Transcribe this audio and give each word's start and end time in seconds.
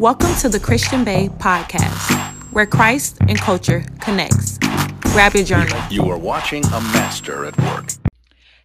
Welcome 0.00 0.34
to 0.40 0.48
the 0.48 0.58
Christian 0.58 1.04
Bae 1.04 1.28
podcast, 1.38 2.10
where 2.52 2.66
Christ 2.66 3.18
and 3.20 3.38
culture 3.38 3.84
connects. 4.00 4.58
Grab 5.12 5.34
your 5.34 5.44
journal. 5.44 5.80
You 5.88 6.10
are 6.10 6.18
watching 6.18 6.64
a 6.66 6.80
master 6.80 7.44
at 7.44 7.56
work. 7.58 7.93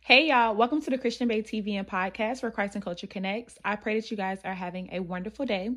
Hey 0.10 0.30
y'all, 0.30 0.56
welcome 0.56 0.82
to 0.82 0.90
the 0.90 0.98
Christian 0.98 1.28
Bae 1.28 1.42
TV 1.42 1.74
and 1.74 1.88
podcast 1.88 2.42
where 2.42 2.50
Christ 2.50 2.74
and 2.74 2.84
Culture 2.84 3.06
connects. 3.06 3.60
I 3.64 3.76
pray 3.76 4.00
that 4.00 4.10
you 4.10 4.18
guys 4.18 4.40
are 4.44 4.56
having 4.56 4.90
a 4.92 5.02
wonderful 5.02 5.46
day. 5.46 5.70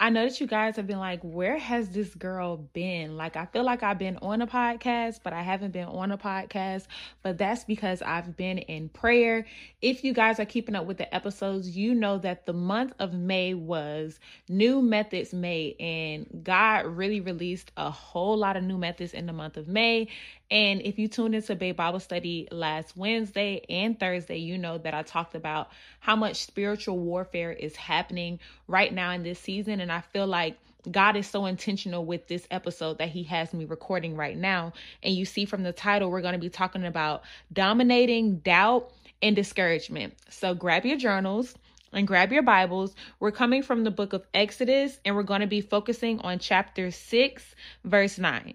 I 0.00 0.08
know 0.08 0.26
that 0.26 0.40
you 0.40 0.46
guys 0.46 0.76
have 0.76 0.86
been 0.86 0.98
like, 0.98 1.20
where 1.20 1.58
has 1.58 1.90
this 1.90 2.14
girl 2.14 2.56
been? 2.56 3.18
Like, 3.18 3.36
I 3.36 3.44
feel 3.44 3.64
like 3.64 3.82
I've 3.82 3.98
been 3.98 4.16
on 4.22 4.40
a 4.40 4.46
podcast, 4.46 5.20
but 5.22 5.34
I 5.34 5.42
haven't 5.42 5.72
been 5.72 5.88
on 5.88 6.10
a 6.10 6.16
podcast. 6.16 6.86
But 7.22 7.36
that's 7.36 7.64
because 7.64 8.00
I've 8.00 8.34
been 8.34 8.56
in 8.56 8.88
prayer. 8.88 9.44
If 9.82 10.04
you 10.04 10.14
guys 10.14 10.40
are 10.40 10.46
keeping 10.46 10.74
up 10.74 10.86
with 10.86 10.96
the 10.96 11.14
episodes, 11.14 11.76
you 11.76 11.94
know 11.94 12.16
that 12.16 12.46
the 12.46 12.54
month 12.54 12.94
of 12.98 13.12
May 13.12 13.52
was 13.52 14.18
New 14.48 14.80
Methods 14.80 15.34
May, 15.34 15.76
and 15.78 16.42
God 16.42 16.86
really 16.86 17.20
released 17.20 17.72
a 17.76 17.90
whole 17.90 18.38
lot 18.38 18.56
of 18.56 18.64
new 18.64 18.78
methods 18.78 19.12
in 19.12 19.26
the 19.26 19.34
month 19.34 19.58
of 19.58 19.68
May. 19.68 20.08
And 20.50 20.80
if 20.82 20.98
you 20.98 21.08
tuned 21.08 21.34
into 21.34 21.56
Bae 21.56 21.72
Bible 21.72 21.98
Study 21.98 22.46
last 22.52 22.96
Wednesday 22.96 23.64
and 23.68 23.98
Thursday, 23.98 24.36
you 24.36 24.58
know 24.58 24.78
that 24.78 24.94
I 24.94 25.02
talked 25.02 25.34
about 25.34 25.70
how 25.98 26.14
much 26.14 26.44
spiritual 26.44 26.98
warfare 26.98 27.52
is 27.52 27.74
happening 27.74 28.38
right 28.68 28.92
now 28.92 29.10
in 29.10 29.24
this 29.24 29.40
season. 29.40 29.80
And 29.80 29.90
I 29.90 30.02
feel 30.02 30.26
like 30.26 30.56
God 30.88 31.16
is 31.16 31.26
so 31.26 31.46
intentional 31.46 32.04
with 32.04 32.28
this 32.28 32.46
episode 32.50 32.98
that 32.98 33.08
He 33.08 33.24
has 33.24 33.52
me 33.52 33.64
recording 33.64 34.14
right 34.14 34.36
now. 34.36 34.72
And 35.02 35.14
you 35.14 35.24
see 35.24 35.46
from 35.46 35.64
the 35.64 35.72
title, 35.72 36.10
we're 36.10 36.20
going 36.20 36.34
to 36.34 36.38
be 36.38 36.48
talking 36.48 36.84
about 36.84 37.22
dominating 37.52 38.38
doubt 38.38 38.92
and 39.20 39.34
discouragement. 39.34 40.14
So 40.30 40.54
grab 40.54 40.86
your 40.86 40.96
journals 40.96 41.56
and 41.92 42.06
grab 42.06 42.32
your 42.32 42.42
Bibles. 42.42 42.94
We're 43.18 43.32
coming 43.32 43.64
from 43.64 43.82
the 43.82 43.90
book 43.90 44.12
of 44.12 44.24
Exodus 44.32 45.00
and 45.04 45.16
we're 45.16 45.24
going 45.24 45.40
to 45.40 45.48
be 45.48 45.60
focusing 45.60 46.20
on 46.20 46.38
chapter 46.38 46.92
6, 46.92 47.54
verse 47.84 48.18
9. 48.18 48.54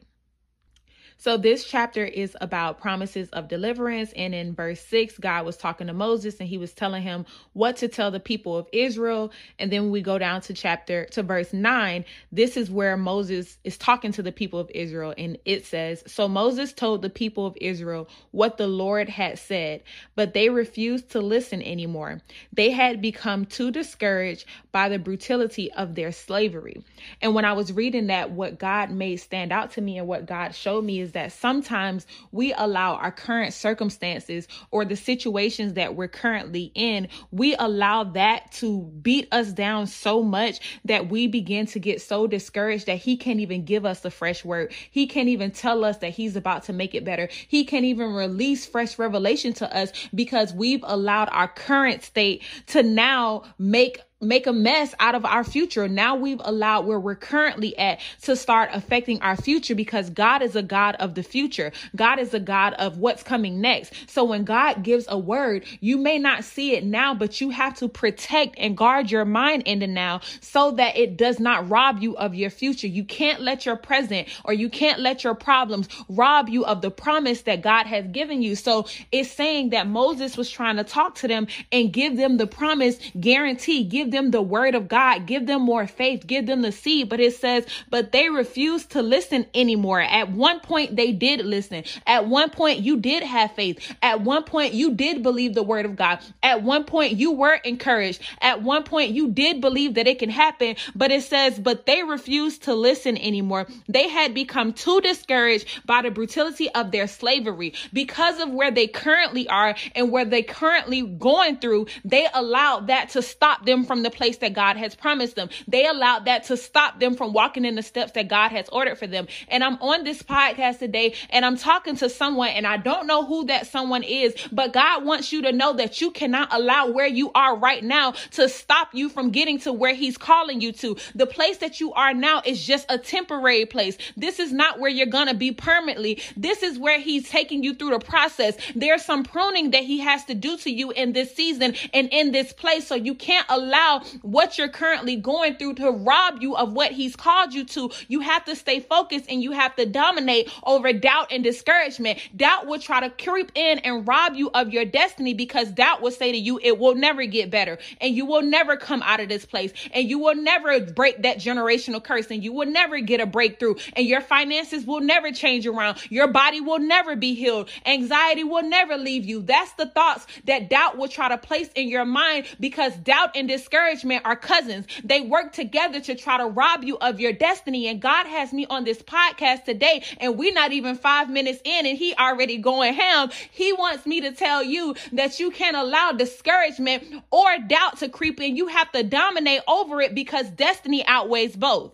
So 1.21 1.37
this 1.37 1.65
chapter 1.65 2.03
is 2.03 2.35
about 2.41 2.81
promises 2.81 3.29
of 3.29 3.47
deliverance. 3.47 4.11
And 4.15 4.33
in 4.33 4.55
verse 4.55 4.81
six, 4.81 5.19
God 5.19 5.45
was 5.45 5.55
talking 5.55 5.85
to 5.85 5.93
Moses 5.93 6.39
and 6.39 6.49
he 6.49 6.57
was 6.57 6.73
telling 6.73 7.03
him 7.03 7.27
what 7.53 7.77
to 7.77 7.87
tell 7.87 8.09
the 8.09 8.19
people 8.19 8.57
of 8.57 8.67
Israel. 8.73 9.31
And 9.59 9.71
then 9.71 9.91
we 9.91 10.01
go 10.01 10.17
down 10.17 10.41
to 10.41 10.55
chapter 10.55 11.05
to 11.11 11.21
verse 11.21 11.53
nine. 11.53 12.05
This 12.31 12.57
is 12.57 12.71
where 12.71 12.97
Moses 12.97 13.59
is 13.63 13.77
talking 13.77 14.11
to 14.13 14.23
the 14.23 14.31
people 14.31 14.59
of 14.59 14.71
Israel. 14.73 15.13
And 15.15 15.37
it 15.45 15.63
says, 15.67 16.03
So 16.07 16.27
Moses 16.27 16.73
told 16.73 17.03
the 17.03 17.09
people 17.11 17.45
of 17.45 17.55
Israel 17.61 18.09
what 18.31 18.57
the 18.57 18.65
Lord 18.65 19.07
had 19.07 19.37
said, 19.37 19.83
but 20.15 20.33
they 20.33 20.49
refused 20.49 21.11
to 21.11 21.21
listen 21.21 21.61
anymore. 21.61 22.19
They 22.51 22.71
had 22.71 22.99
become 22.99 23.45
too 23.45 23.69
discouraged 23.69 24.45
by 24.71 24.89
the 24.89 24.97
brutality 24.97 25.71
of 25.73 25.93
their 25.93 26.11
slavery. 26.11 26.83
And 27.21 27.35
when 27.35 27.45
I 27.45 27.53
was 27.53 27.71
reading 27.71 28.07
that, 28.07 28.31
what 28.31 28.57
God 28.57 28.89
made 28.89 29.17
stand 29.17 29.51
out 29.51 29.73
to 29.73 29.81
me 29.81 29.99
and 29.99 30.07
what 30.07 30.25
God 30.25 30.55
showed 30.55 30.83
me 30.83 30.99
is 30.99 31.10
that 31.13 31.31
sometimes 31.31 32.05
we 32.31 32.53
allow 32.53 32.95
our 32.95 33.11
current 33.11 33.53
circumstances 33.53 34.47
or 34.71 34.85
the 34.85 34.95
situations 34.95 35.73
that 35.73 35.95
we're 35.95 36.07
currently 36.07 36.71
in, 36.75 37.07
we 37.31 37.55
allow 37.55 38.03
that 38.03 38.51
to 38.51 38.81
beat 39.01 39.27
us 39.31 39.51
down 39.51 39.87
so 39.87 40.21
much 40.21 40.79
that 40.85 41.09
we 41.09 41.27
begin 41.27 41.65
to 41.67 41.79
get 41.79 42.01
so 42.01 42.27
discouraged 42.27 42.85
that 42.85 42.97
He 42.97 43.17
can't 43.17 43.39
even 43.39 43.65
give 43.65 43.85
us 43.85 44.03
a 44.05 44.11
fresh 44.11 44.43
word. 44.45 44.73
He 44.91 45.07
can't 45.07 45.29
even 45.29 45.51
tell 45.51 45.83
us 45.83 45.97
that 45.97 46.11
He's 46.11 46.35
about 46.35 46.63
to 46.63 46.73
make 46.73 46.95
it 46.95 47.05
better. 47.05 47.29
He 47.47 47.65
can't 47.65 47.85
even 47.85 48.13
release 48.13 48.65
fresh 48.65 48.97
revelation 48.99 49.53
to 49.53 49.75
us 49.75 49.91
because 50.13 50.53
we've 50.53 50.83
allowed 50.83 51.29
our 51.31 51.47
current 51.47 52.03
state 52.03 52.43
to 52.67 52.83
now 52.83 53.43
make 53.57 53.99
make 54.21 54.47
a 54.47 54.53
mess 54.53 54.93
out 54.99 55.15
of 55.15 55.25
our 55.25 55.43
future. 55.43 55.87
Now 55.87 56.15
we've 56.15 56.41
allowed 56.43 56.85
where 56.85 56.99
we're 56.99 57.15
currently 57.15 57.77
at 57.77 57.99
to 58.23 58.35
start 58.35 58.69
affecting 58.73 59.21
our 59.21 59.35
future 59.35 59.75
because 59.75 60.09
God 60.09 60.41
is 60.41 60.55
a 60.55 60.61
God 60.61 60.95
of 60.95 61.15
the 61.15 61.23
future. 61.23 61.71
God 61.95 62.19
is 62.19 62.33
a 62.33 62.39
God 62.39 62.73
of 62.73 62.97
what's 62.97 63.23
coming 63.23 63.61
next. 63.61 63.93
So 64.07 64.23
when 64.23 64.43
God 64.43 64.83
gives 64.83 65.05
a 65.09 65.17
word, 65.17 65.65
you 65.79 65.97
may 65.97 66.19
not 66.19 66.43
see 66.43 66.75
it 66.75 66.83
now, 66.85 67.13
but 67.13 67.41
you 67.41 67.49
have 67.49 67.75
to 67.79 67.87
protect 67.87 68.55
and 68.57 68.77
guard 68.77 69.11
your 69.11 69.25
mind 69.25 69.63
in 69.65 69.79
the 69.79 69.87
now 69.87 70.21
so 70.39 70.71
that 70.71 70.97
it 70.97 71.17
does 71.17 71.39
not 71.39 71.69
rob 71.69 71.99
you 71.99 72.15
of 72.15 72.35
your 72.35 72.49
future. 72.49 72.87
You 72.87 73.03
can't 73.03 73.41
let 73.41 73.65
your 73.65 73.75
present 73.75 74.27
or 74.45 74.53
you 74.53 74.69
can't 74.69 74.99
let 74.99 75.23
your 75.23 75.35
problems 75.35 75.89
rob 76.09 76.49
you 76.49 76.65
of 76.65 76.81
the 76.81 76.91
promise 76.91 77.41
that 77.43 77.61
God 77.61 77.87
has 77.87 78.05
given 78.07 78.41
you. 78.41 78.55
So 78.55 78.87
it's 79.11 79.31
saying 79.31 79.71
that 79.71 79.87
Moses 79.87 80.37
was 80.37 80.49
trying 80.49 80.77
to 80.77 80.83
talk 80.83 81.15
to 81.15 81.27
them 81.27 81.47
and 81.71 81.91
give 81.91 82.17
them 82.17 82.37
the 82.37 82.47
promise 82.47 82.99
guarantee, 83.19 83.83
give 83.83 84.10
them 84.11 84.31
the 84.31 84.41
word 84.41 84.75
of 84.75 84.87
God, 84.87 85.25
give 85.25 85.47
them 85.47 85.61
more 85.61 85.87
faith, 85.87 86.27
give 86.27 86.45
them 86.45 86.61
the 86.61 86.71
seed. 86.71 87.09
But 87.09 87.19
it 87.19 87.35
says, 87.35 87.65
but 87.89 88.11
they 88.11 88.29
refused 88.29 88.91
to 88.91 89.01
listen 89.01 89.45
anymore. 89.53 90.01
At 90.01 90.31
one 90.31 90.59
point, 90.59 90.95
they 90.95 91.11
did 91.11 91.45
listen. 91.45 91.83
At 92.05 92.27
one 92.27 92.49
point, 92.49 92.79
you 92.79 92.97
did 92.97 93.23
have 93.23 93.53
faith. 93.53 93.95
At 94.01 94.21
one 94.21 94.43
point, 94.43 94.73
you 94.73 94.93
did 94.93 95.23
believe 95.23 95.53
the 95.53 95.63
word 95.63 95.85
of 95.85 95.95
God. 95.95 96.19
At 96.43 96.63
one 96.63 96.83
point, 96.83 97.13
you 97.13 97.31
were 97.31 97.55
encouraged. 97.55 98.21
At 98.41 98.61
one 98.61 98.83
point, 98.83 99.11
you 99.11 99.29
did 99.29 99.61
believe 99.61 99.95
that 99.95 100.07
it 100.07 100.19
can 100.19 100.29
happen. 100.29 100.75
But 100.95 101.11
it 101.11 101.23
says, 101.23 101.59
but 101.59 101.85
they 101.85 102.03
refused 102.03 102.63
to 102.63 102.75
listen 102.75 103.17
anymore. 103.17 103.67
They 103.87 104.07
had 104.07 104.33
become 104.33 104.73
too 104.73 105.01
discouraged 105.01 105.67
by 105.85 106.01
the 106.01 106.11
brutality 106.11 106.69
of 106.69 106.91
their 106.91 107.07
slavery 107.07 107.73
because 107.93 108.39
of 108.39 108.49
where 108.49 108.71
they 108.71 108.87
currently 108.87 109.47
are 109.47 109.75
and 109.95 110.11
where 110.11 110.25
they 110.25 110.43
currently 110.43 111.01
going 111.01 111.57
through. 111.57 111.87
They 112.03 112.27
allowed 112.33 112.87
that 112.87 113.09
to 113.11 113.21
stop 113.21 113.65
them 113.65 113.83
from 113.85 114.00
the 114.03 114.09
place 114.09 114.37
that 114.37 114.53
God 114.53 114.77
has 114.77 114.95
promised 114.95 115.35
them. 115.35 115.49
They 115.67 115.85
allowed 115.85 116.25
that 116.25 116.43
to 116.45 116.57
stop 116.57 116.99
them 116.99 117.15
from 117.15 117.33
walking 117.33 117.65
in 117.65 117.75
the 117.75 117.83
steps 117.83 118.13
that 118.13 118.27
God 118.27 118.49
has 118.49 118.67
ordered 118.69 118.97
for 118.97 119.07
them. 119.07 119.27
And 119.47 119.63
I'm 119.63 119.81
on 119.81 120.03
this 120.03 120.21
podcast 120.23 120.79
today 120.79 121.15
and 121.29 121.45
I'm 121.45 121.57
talking 121.57 121.95
to 121.97 122.09
someone 122.09 122.49
and 122.49 122.65
I 122.67 122.77
don't 122.77 123.07
know 123.07 123.25
who 123.25 123.45
that 123.45 123.67
someone 123.67 124.03
is, 124.03 124.35
but 124.51 124.73
God 124.73 125.05
wants 125.05 125.31
you 125.31 125.41
to 125.43 125.51
know 125.51 125.73
that 125.73 126.01
you 126.01 126.11
cannot 126.11 126.53
allow 126.53 126.91
where 126.91 127.07
you 127.07 127.31
are 127.33 127.55
right 127.57 127.83
now 127.83 128.11
to 128.31 128.49
stop 128.49 128.89
you 128.93 129.09
from 129.09 129.31
getting 129.31 129.59
to 129.59 129.73
where 129.73 129.93
he's 129.93 130.17
calling 130.17 130.61
you 130.61 130.71
to. 130.73 130.95
The 131.15 131.27
place 131.27 131.57
that 131.57 131.79
you 131.79 131.93
are 131.93 132.13
now 132.13 132.41
is 132.45 132.65
just 132.65 132.85
a 132.89 132.97
temporary 132.97 133.65
place. 133.65 133.97
This 134.17 134.39
is 134.39 134.51
not 134.51 134.79
where 134.79 134.89
you're 134.89 135.05
going 135.07 135.27
to 135.27 135.33
be 135.33 135.51
permanently. 135.51 136.21
This 136.37 136.63
is 136.63 136.77
where 136.77 136.99
he's 136.99 137.29
taking 137.29 137.63
you 137.63 137.73
through 137.73 137.91
the 137.91 137.99
process. 137.99 138.55
There's 138.75 139.03
some 139.03 139.23
pruning 139.23 139.71
that 139.71 139.83
he 139.83 139.99
has 139.99 140.25
to 140.25 140.33
do 140.33 140.57
to 140.57 140.71
you 140.71 140.91
in 140.91 141.13
this 141.13 141.35
season 141.35 141.75
and 141.93 142.09
in 142.11 142.31
this 142.31 142.53
place. 142.53 142.87
So 142.87 142.95
you 142.95 143.15
can't 143.15 143.45
allow 143.49 143.90
what 144.21 144.57
you're 144.57 144.69
currently 144.69 145.15
going 145.15 145.55
through 145.55 145.75
to 145.75 145.91
rob 145.91 146.41
you 146.41 146.55
of 146.55 146.73
what 146.73 146.91
he's 146.91 147.15
called 147.15 147.53
you 147.53 147.65
to. 147.65 147.91
You 148.07 148.21
have 148.21 148.45
to 148.45 148.55
stay 148.55 148.79
focused 148.79 149.25
and 149.29 149.41
you 149.41 149.51
have 149.51 149.75
to 149.75 149.85
dominate 149.85 150.51
over 150.63 150.93
doubt 150.93 151.31
and 151.31 151.43
discouragement. 151.43 152.19
Doubt 152.35 152.67
will 152.67 152.79
try 152.79 153.01
to 153.01 153.09
creep 153.23 153.51
in 153.55 153.79
and 153.79 154.07
rob 154.07 154.35
you 154.35 154.49
of 154.53 154.69
your 154.71 154.85
destiny 154.85 155.33
because 155.33 155.71
doubt 155.71 156.01
will 156.01 156.11
say 156.11 156.31
to 156.31 156.37
you, 156.37 156.59
it 156.61 156.77
will 156.79 156.95
never 156.95 157.25
get 157.25 157.49
better 157.49 157.77
and 157.99 158.15
you 158.15 158.25
will 158.25 158.41
never 158.41 158.77
come 158.77 159.01
out 159.03 159.19
of 159.19 159.29
this 159.29 159.45
place 159.45 159.73
and 159.93 160.09
you 160.09 160.19
will 160.19 160.35
never 160.35 160.79
break 160.79 161.21
that 161.23 161.37
generational 161.37 162.03
curse 162.03 162.27
and 162.31 162.43
you 162.43 162.53
will 162.53 162.67
never 162.67 162.99
get 162.99 163.19
a 163.19 163.25
breakthrough 163.25 163.75
and 163.95 164.05
your 164.05 164.21
finances 164.21 164.85
will 164.85 165.01
never 165.01 165.31
change 165.31 165.67
around. 165.67 165.97
Your 166.09 166.27
body 166.27 166.61
will 166.61 166.79
never 166.79 167.15
be 167.15 167.33
healed. 167.33 167.69
Anxiety 167.85 168.43
will 168.43 168.63
never 168.63 168.97
leave 168.97 169.25
you. 169.25 169.41
That's 169.41 169.73
the 169.73 169.87
thoughts 169.87 170.27
that 170.45 170.69
doubt 170.69 170.97
will 170.97 171.07
try 171.07 171.29
to 171.29 171.37
place 171.37 171.69
in 171.75 171.89
your 171.89 172.05
mind 172.05 172.45
because 172.59 172.95
doubt 172.97 173.31
and 173.35 173.47
discouragement 173.47 173.80
encouragement 173.81 174.21
are 174.25 174.35
cousins. 174.35 174.85
They 175.03 175.21
work 175.21 175.53
together 175.53 175.99
to 176.01 176.15
try 176.15 176.37
to 176.37 176.45
rob 176.45 176.83
you 176.83 176.97
of 176.99 177.19
your 177.19 177.33
destiny. 177.33 177.87
And 177.87 178.01
God 178.01 178.27
has 178.27 178.53
me 178.53 178.65
on 178.69 178.83
this 178.83 179.01
podcast 179.01 179.65
today, 179.65 180.03
and 180.19 180.37
we're 180.37 180.53
not 180.53 180.71
even 180.71 180.95
five 180.95 181.29
minutes 181.29 181.61
in, 181.63 181.85
and 181.85 181.97
He 181.97 182.13
already 182.15 182.57
going 182.57 182.93
ham. 182.93 183.29
He 183.51 183.73
wants 183.73 184.05
me 184.05 184.21
to 184.21 184.31
tell 184.31 184.63
you 184.63 184.95
that 185.13 185.39
you 185.39 185.51
can't 185.51 185.75
allow 185.75 186.11
discouragement 186.11 187.23
or 187.31 187.57
doubt 187.67 187.97
to 187.97 188.09
creep 188.09 188.39
in. 188.39 188.55
You 188.55 188.67
have 188.67 188.91
to 188.91 189.03
dominate 189.03 189.61
over 189.67 190.01
it 190.01 190.13
because 190.13 190.49
destiny 190.49 191.05
outweighs 191.05 191.55
both. 191.55 191.93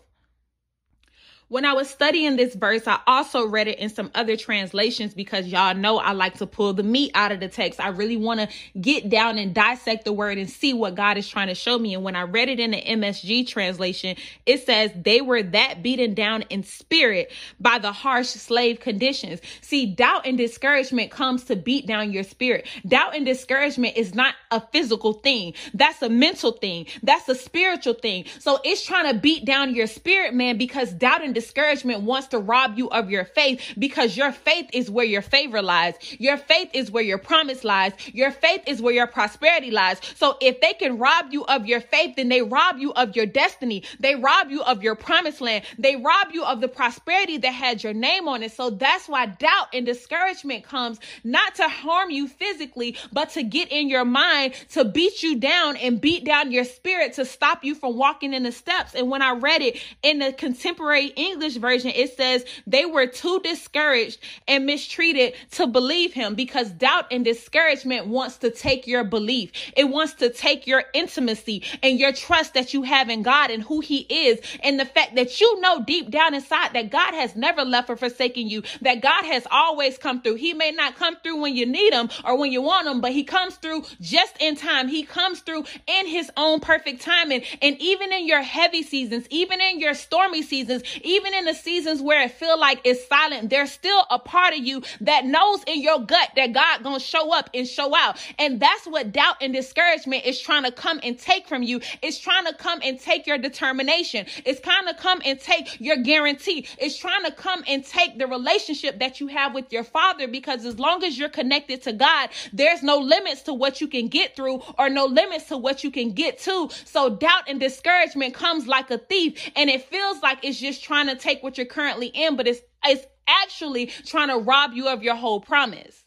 When 1.50 1.64
I 1.64 1.72
was 1.72 1.88
studying 1.88 2.36
this 2.36 2.54
verse, 2.54 2.86
I 2.86 3.00
also 3.06 3.46
read 3.46 3.68
it 3.68 3.78
in 3.78 3.88
some 3.88 4.10
other 4.14 4.36
translations 4.36 5.14
because 5.14 5.46
y'all 5.46 5.74
know 5.74 5.96
I 5.96 6.12
like 6.12 6.36
to 6.38 6.46
pull 6.46 6.74
the 6.74 6.82
meat 6.82 7.10
out 7.14 7.32
of 7.32 7.40
the 7.40 7.48
text. 7.48 7.80
I 7.80 7.88
really 7.88 8.18
want 8.18 8.40
to 8.40 8.48
get 8.78 9.08
down 9.08 9.38
and 9.38 9.54
dissect 9.54 10.04
the 10.04 10.12
word 10.12 10.36
and 10.36 10.50
see 10.50 10.74
what 10.74 10.94
God 10.94 11.16
is 11.16 11.26
trying 11.26 11.46
to 11.48 11.54
show 11.54 11.78
me. 11.78 11.94
And 11.94 12.04
when 12.04 12.16
I 12.16 12.24
read 12.24 12.50
it 12.50 12.60
in 12.60 12.72
the 12.72 12.82
MSG 12.82 13.46
translation, 13.46 14.16
it 14.44 14.66
says 14.66 14.90
they 14.94 15.22
were 15.22 15.42
that 15.42 15.82
beaten 15.82 16.12
down 16.12 16.42
in 16.50 16.64
spirit 16.64 17.32
by 17.58 17.78
the 17.78 17.92
harsh 17.92 18.28
slave 18.28 18.80
conditions. 18.80 19.40
See, 19.62 19.86
doubt 19.86 20.26
and 20.26 20.36
discouragement 20.36 21.10
comes 21.10 21.44
to 21.44 21.56
beat 21.56 21.86
down 21.86 22.12
your 22.12 22.24
spirit. 22.24 22.66
Doubt 22.86 23.16
and 23.16 23.24
discouragement 23.24 23.96
is 23.96 24.14
not 24.14 24.34
a 24.50 24.60
physical 24.60 25.14
thing. 25.14 25.54
That's 25.72 26.02
a 26.02 26.10
mental 26.10 26.52
thing. 26.52 26.88
That's 27.02 27.26
a 27.26 27.34
spiritual 27.34 27.94
thing. 27.94 28.26
So 28.38 28.60
it's 28.64 28.84
trying 28.84 29.10
to 29.10 29.18
beat 29.18 29.46
down 29.46 29.74
your 29.74 29.86
spirit, 29.86 30.34
man, 30.34 30.58
because 30.58 30.92
doubt 30.92 31.24
and 31.24 31.37
discouragement 31.40 32.02
wants 32.02 32.28
to 32.28 32.38
rob 32.38 32.76
you 32.76 32.88
of 32.90 33.10
your 33.10 33.24
faith 33.24 33.60
because 33.78 34.16
your 34.16 34.32
faith 34.32 34.68
is 34.72 34.90
where 34.90 35.04
your 35.04 35.22
favor 35.22 35.62
lies. 35.62 35.94
Your 36.18 36.36
faith 36.36 36.70
is 36.72 36.90
where 36.90 37.04
your 37.04 37.18
promise 37.18 37.62
lies. 37.62 37.92
Your 38.12 38.32
faith 38.32 38.62
is 38.66 38.82
where 38.82 38.94
your 38.94 39.06
prosperity 39.06 39.70
lies. 39.70 40.00
So 40.16 40.36
if 40.40 40.60
they 40.60 40.72
can 40.72 40.98
rob 40.98 41.26
you 41.30 41.44
of 41.44 41.66
your 41.66 41.80
faith, 41.80 42.16
then 42.16 42.28
they 42.28 42.42
rob 42.42 42.78
you 42.78 42.92
of 42.92 43.14
your 43.14 43.26
destiny. 43.26 43.84
They 44.00 44.16
rob 44.16 44.50
you 44.50 44.62
of 44.62 44.82
your 44.82 44.96
promised 44.96 45.40
land. 45.40 45.64
They 45.78 45.94
rob 45.94 46.28
you 46.32 46.44
of 46.44 46.60
the 46.60 46.68
prosperity 46.68 47.38
that 47.38 47.52
had 47.52 47.84
your 47.84 47.94
name 47.94 48.26
on 48.26 48.42
it. 48.42 48.52
So 48.52 48.70
that's 48.70 49.08
why 49.08 49.26
doubt 49.26 49.68
and 49.72 49.86
discouragement 49.86 50.64
comes 50.64 50.98
not 51.22 51.54
to 51.56 51.68
harm 51.68 52.10
you 52.10 52.26
physically, 52.26 52.96
but 53.12 53.30
to 53.30 53.42
get 53.44 53.70
in 53.70 53.88
your 53.88 54.04
mind, 54.04 54.54
to 54.70 54.84
beat 54.84 55.22
you 55.22 55.38
down 55.38 55.76
and 55.76 56.00
beat 56.00 56.24
down 56.24 56.50
your 56.50 56.64
spirit 56.64 57.12
to 57.14 57.24
stop 57.24 57.64
you 57.64 57.74
from 57.74 57.96
walking 57.96 58.34
in 58.34 58.42
the 58.42 58.52
steps. 58.52 58.94
And 58.94 59.08
when 59.10 59.22
I 59.22 59.32
read 59.32 59.62
it 59.62 59.80
in 60.02 60.18
the 60.18 60.32
contemporary 60.32 61.06
English 61.28 61.56
version, 61.56 61.92
it 61.94 62.16
says 62.16 62.44
they 62.66 62.84
were 62.84 63.06
too 63.06 63.40
discouraged 63.40 64.18
and 64.46 64.66
mistreated 64.66 65.34
to 65.52 65.66
believe 65.66 66.12
him 66.12 66.34
because 66.34 66.70
doubt 66.70 67.06
and 67.10 67.24
discouragement 67.24 68.06
wants 68.06 68.38
to 68.38 68.50
take 68.50 68.86
your 68.86 69.04
belief. 69.04 69.52
It 69.76 69.84
wants 69.84 70.14
to 70.14 70.30
take 70.30 70.66
your 70.66 70.84
intimacy 70.94 71.62
and 71.82 71.98
your 71.98 72.12
trust 72.12 72.54
that 72.54 72.74
you 72.74 72.82
have 72.82 73.08
in 73.08 73.22
God 73.22 73.50
and 73.50 73.62
who 73.62 73.80
he 73.80 73.98
is 73.98 74.40
and 74.62 74.78
the 74.78 74.84
fact 74.84 75.14
that 75.16 75.40
you 75.40 75.60
know 75.60 75.84
deep 75.84 76.10
down 76.10 76.34
inside 76.34 76.72
that 76.72 76.90
God 76.90 77.14
has 77.14 77.36
never 77.36 77.64
left 77.64 77.90
or 77.90 77.96
forsaken 77.96 78.48
you, 78.48 78.62
that 78.82 79.00
God 79.00 79.24
has 79.24 79.46
always 79.50 79.98
come 79.98 80.22
through. 80.22 80.36
He 80.36 80.54
may 80.54 80.70
not 80.70 80.96
come 80.96 81.16
through 81.16 81.40
when 81.40 81.54
you 81.54 81.66
need 81.66 81.92
him 81.92 82.08
or 82.24 82.36
when 82.38 82.52
you 82.52 82.62
want 82.62 82.88
him, 82.88 83.00
but 83.00 83.12
he 83.12 83.24
comes 83.24 83.56
through 83.56 83.84
just 84.00 84.36
in 84.40 84.56
time. 84.56 84.88
He 84.88 85.02
comes 85.02 85.40
through 85.40 85.64
in 85.86 86.06
his 86.06 86.30
own 86.36 86.60
perfect 86.60 87.02
timing. 87.02 87.42
And 87.62 87.76
even 87.80 88.12
in 88.12 88.26
your 88.26 88.42
heavy 88.42 88.82
seasons, 88.82 89.26
even 89.30 89.60
in 89.60 89.80
your 89.80 89.94
stormy 89.94 90.42
seasons, 90.42 90.82
even 91.02 91.17
in 91.26 91.44
the 91.44 91.54
seasons 91.54 92.00
where 92.00 92.22
it 92.22 92.32
feel 92.32 92.58
like 92.58 92.80
it's 92.84 93.06
silent, 93.06 93.50
there's 93.50 93.72
still 93.72 94.04
a 94.10 94.18
part 94.18 94.54
of 94.54 94.60
you 94.60 94.82
that 95.00 95.24
knows 95.24 95.62
in 95.66 95.82
your 95.82 96.00
gut 96.00 96.30
that 96.36 96.52
God 96.52 96.82
gonna 96.82 97.00
show 97.00 97.32
up 97.32 97.50
and 97.54 97.66
show 97.66 97.94
out. 97.96 98.18
And 98.38 98.60
that's 98.60 98.86
what 98.86 99.12
doubt 99.12 99.36
and 99.40 99.52
discouragement 99.52 100.24
is 100.24 100.40
trying 100.40 100.64
to 100.64 100.72
come 100.72 101.00
and 101.02 101.18
take 101.18 101.46
from 101.46 101.62
you. 101.62 101.80
It's 102.02 102.18
trying 102.18 102.46
to 102.46 102.54
come 102.54 102.80
and 102.82 102.98
take 102.98 103.26
your 103.26 103.38
determination. 103.38 104.26
It's 104.44 104.60
trying 104.60 104.86
to 104.86 104.94
come 104.94 105.20
and 105.24 105.38
take 105.40 105.80
your 105.80 105.96
guarantee. 105.96 106.66
It's 106.78 106.96
trying 106.96 107.24
to 107.24 107.32
come 107.32 107.64
and 107.66 107.84
take 107.84 108.18
the 108.18 108.26
relationship 108.26 108.98
that 109.00 109.20
you 109.20 109.26
have 109.28 109.54
with 109.54 109.72
your 109.72 109.84
father 109.84 110.28
because 110.28 110.64
as 110.64 110.78
long 110.78 111.04
as 111.04 111.18
you're 111.18 111.28
connected 111.28 111.82
to 111.82 111.92
God, 111.92 112.30
there's 112.52 112.82
no 112.82 112.98
limits 112.98 113.42
to 113.42 113.54
what 113.54 113.80
you 113.80 113.88
can 113.88 114.08
get 114.08 114.36
through 114.36 114.62
or 114.78 114.88
no 114.88 115.06
limits 115.06 115.46
to 115.46 115.56
what 115.56 115.84
you 115.84 115.90
can 115.90 116.12
get 116.12 116.38
to. 116.40 116.68
So 116.84 117.10
doubt 117.10 117.44
and 117.48 117.60
discouragement 117.60 118.34
comes 118.34 118.66
like 118.66 118.90
a 118.90 118.98
thief 118.98 119.50
and 119.56 119.70
it 119.70 119.82
feels 119.84 120.22
like 120.22 120.44
it's 120.44 120.58
just 120.58 120.82
trying 120.82 121.07
to 121.08 121.16
take 121.16 121.42
what 121.42 121.58
you're 121.58 121.66
currently 121.66 122.08
in, 122.08 122.36
but 122.36 122.46
it's 122.46 122.60
it's 122.84 123.06
actually 123.26 123.86
trying 123.86 124.28
to 124.28 124.38
rob 124.38 124.72
you 124.72 124.88
of 124.88 125.02
your 125.02 125.14
whole 125.14 125.40
promise. 125.40 126.04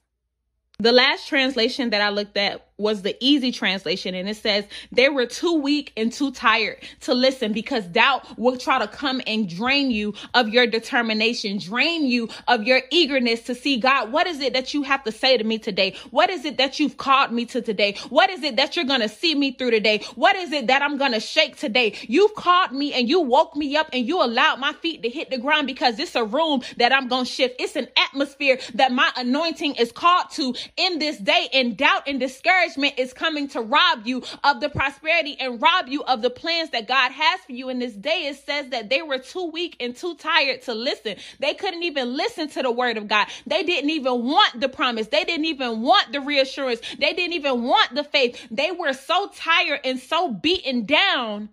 The 0.79 0.91
last 0.91 1.27
translation 1.27 1.91
that 1.91 2.01
I 2.01 2.09
looked 2.09 2.37
at 2.37 2.67
was 2.81 3.03
the 3.03 3.15
easy 3.19 3.51
translation 3.51 4.15
and 4.15 4.27
it 4.29 4.37
says 4.37 4.65
they 4.91 5.09
were 5.09 5.25
too 5.25 5.53
weak 5.55 5.93
and 5.95 6.11
too 6.11 6.31
tired 6.31 6.77
to 7.01 7.13
listen 7.13 7.53
because 7.53 7.85
doubt 7.85 8.25
will 8.37 8.57
try 8.57 8.79
to 8.79 8.87
come 8.87 9.21
and 9.27 9.47
drain 9.47 9.91
you 9.91 10.13
of 10.33 10.49
your 10.49 10.67
determination, 10.67 11.57
drain 11.57 12.05
you 12.05 12.29
of 12.47 12.63
your 12.63 12.81
eagerness 12.91 13.43
to 13.43 13.55
see 13.55 13.77
God. 13.77 14.11
What 14.11 14.27
is 14.27 14.39
it 14.41 14.53
that 14.53 14.73
you 14.73 14.83
have 14.83 15.03
to 15.03 15.11
say 15.11 15.37
to 15.37 15.43
me 15.43 15.57
today? 15.57 15.95
What 16.09 16.29
is 16.29 16.45
it 16.45 16.57
that 16.57 16.79
you've 16.79 16.97
called 16.97 17.31
me 17.31 17.45
to 17.47 17.61
today? 17.61 17.95
What 18.09 18.29
is 18.29 18.43
it 18.43 18.55
that 18.57 18.75
you're 18.75 18.85
to 19.01 19.09
see 19.09 19.35
me 19.35 19.51
through 19.51 19.71
today? 19.71 20.03
What 20.15 20.35
is 20.35 20.51
it 20.51 20.67
that 20.67 20.81
I'm 20.81 20.97
to 20.97 21.19
shake 21.19 21.57
today? 21.57 21.93
You've 22.07 22.35
called 22.35 22.71
me 22.71 22.93
and 22.93 23.07
you 23.07 23.21
woke 23.21 23.55
me 23.55 23.75
up 23.75 23.89
and 23.93 24.05
you 24.07 24.23
allowed 24.23 24.59
my 24.59 24.73
feet 24.73 25.03
to 25.03 25.09
hit 25.09 25.29
the 25.29 25.37
ground 25.37 25.67
because 25.67 25.99
it's 25.99 26.15
a 26.15 26.23
room 26.23 26.61
that 26.77 26.91
I'm 26.91 27.07
to 27.09 27.25
shift. 27.25 27.55
It's 27.59 27.75
an 27.75 27.87
atmosphere 27.97 28.59
that 28.75 28.91
my 28.91 29.09
anointing 29.17 29.75
is 29.75 29.91
called 29.91 30.29
to 30.31 30.53
in 30.77 30.99
this 30.99 31.17
day 31.17 31.49
and 31.53 31.77
doubt 31.77 32.03
and 32.07 32.19
discouragement 32.19 32.70
is 32.77 33.13
coming 33.13 33.47
to 33.49 33.61
rob 33.61 34.05
you 34.05 34.23
of 34.43 34.61
the 34.61 34.69
prosperity 34.69 35.37
and 35.39 35.61
rob 35.61 35.87
you 35.87 36.03
of 36.03 36.21
the 36.21 36.29
plans 36.29 36.69
that 36.71 36.87
God 36.87 37.11
has 37.11 37.41
for 37.41 37.51
you 37.51 37.69
in 37.69 37.79
this 37.79 37.93
day. 37.93 38.27
It 38.27 38.37
says 38.37 38.69
that 38.69 38.89
they 38.89 39.01
were 39.01 39.17
too 39.17 39.49
weak 39.51 39.75
and 39.79 39.95
too 39.95 40.15
tired 40.15 40.61
to 40.63 40.73
listen. 40.73 41.15
They 41.39 41.53
couldn't 41.53 41.83
even 41.83 42.15
listen 42.15 42.49
to 42.49 42.63
the 42.63 42.71
word 42.71 42.97
of 42.97 43.07
God. 43.07 43.27
They 43.45 43.63
didn't 43.63 43.89
even 43.89 44.25
want 44.25 44.59
the 44.59 44.69
promise. 44.69 45.07
They 45.07 45.23
didn't 45.23 45.45
even 45.45 45.81
want 45.81 46.11
the 46.11 46.21
reassurance. 46.21 46.81
They 46.99 47.13
didn't 47.13 47.33
even 47.33 47.63
want 47.63 47.95
the 47.95 48.03
faith. 48.03 48.47
They 48.51 48.71
were 48.71 48.93
so 48.93 49.29
tired 49.35 49.81
and 49.83 49.99
so 49.99 50.31
beaten 50.31 50.85
down 50.85 51.49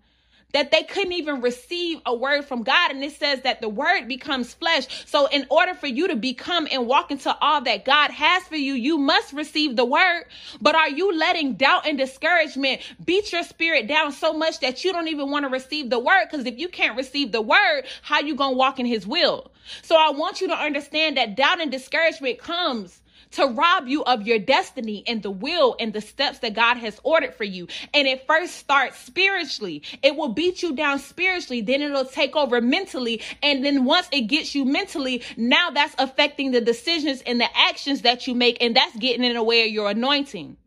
that 0.53 0.71
they 0.71 0.83
couldn't 0.83 1.13
even 1.13 1.41
receive 1.41 1.99
a 2.05 2.13
word 2.13 2.45
from 2.45 2.63
God. 2.63 2.91
And 2.91 3.03
it 3.03 3.13
says 3.13 3.41
that 3.41 3.61
the 3.61 3.69
word 3.69 4.07
becomes 4.07 4.53
flesh. 4.53 5.05
So, 5.05 5.27
in 5.27 5.45
order 5.49 5.73
for 5.73 5.87
you 5.87 6.07
to 6.07 6.15
become 6.15 6.67
and 6.71 6.87
walk 6.87 7.11
into 7.11 7.35
all 7.39 7.61
that 7.61 7.85
God 7.85 8.11
has 8.11 8.43
for 8.43 8.55
you, 8.55 8.73
you 8.73 8.97
must 8.97 9.33
receive 9.33 9.75
the 9.75 9.85
word. 9.85 10.25
But 10.61 10.75
are 10.75 10.89
you 10.89 11.15
letting 11.15 11.53
doubt 11.53 11.87
and 11.87 11.97
discouragement 11.97 12.81
beat 13.03 13.31
your 13.31 13.43
spirit 13.43 13.87
down 13.87 14.11
so 14.11 14.33
much 14.33 14.59
that 14.59 14.83
you 14.83 14.91
don't 14.91 15.07
even 15.07 15.29
want 15.31 15.45
to 15.45 15.49
receive 15.49 15.89
the 15.89 15.99
word? 15.99 16.27
Because 16.29 16.45
if 16.45 16.57
you 16.57 16.69
can't 16.69 16.97
receive 16.97 17.31
the 17.31 17.41
word, 17.41 17.83
how 18.01 18.19
you 18.19 18.35
to 18.35 18.49
walk 18.49 18.79
in 18.79 18.85
his 18.85 19.05
will? 19.05 19.51
So, 19.81 19.95
I 19.95 20.11
want 20.11 20.41
you 20.41 20.47
to 20.47 20.55
understand 20.55 21.17
that 21.17 21.35
doubt 21.35 21.61
and 21.61 21.71
discouragement 21.71 22.39
comes 22.39 23.01
to 23.31 23.45
rob 23.45 23.87
you 23.87 24.03
of 24.03 24.25
your 24.25 24.39
destiny 24.39 25.03
and 25.07 25.21
the 25.21 25.31
will 25.31 25.75
and 25.79 25.93
the 25.93 26.01
steps 26.01 26.39
that 26.39 26.53
God 26.53 26.77
has 26.77 26.99
ordered 27.03 27.35
for 27.35 27.43
you. 27.43 27.67
And 27.93 28.07
it 28.07 28.25
first 28.25 28.55
starts 28.55 28.97
spiritually. 28.97 29.83
It 30.01 30.15
will 30.15 30.29
beat 30.29 30.61
you 30.61 30.75
down 30.75 30.99
spiritually, 30.99 31.61
then 31.61 31.81
it'll 31.81 32.05
take 32.05 32.35
over 32.35 32.61
mentally. 32.61 33.21
And 33.43 33.63
then 33.63 33.85
once 33.85 34.07
it 34.11 34.21
gets 34.21 34.55
you 34.55 34.65
mentally, 34.65 35.23
now 35.37 35.69
that's 35.71 35.95
affecting 35.97 36.51
the 36.51 36.61
decisions 36.61 37.21
and 37.21 37.39
the 37.39 37.57
actions 37.57 38.01
that 38.01 38.27
you 38.27 38.35
make, 38.35 38.61
and 38.61 38.75
that's 38.75 38.95
getting 38.97 39.23
in 39.23 39.33
the 39.33 39.43
way 39.43 39.65
of 39.65 39.71
your 39.71 39.89
anointing. 39.89 40.57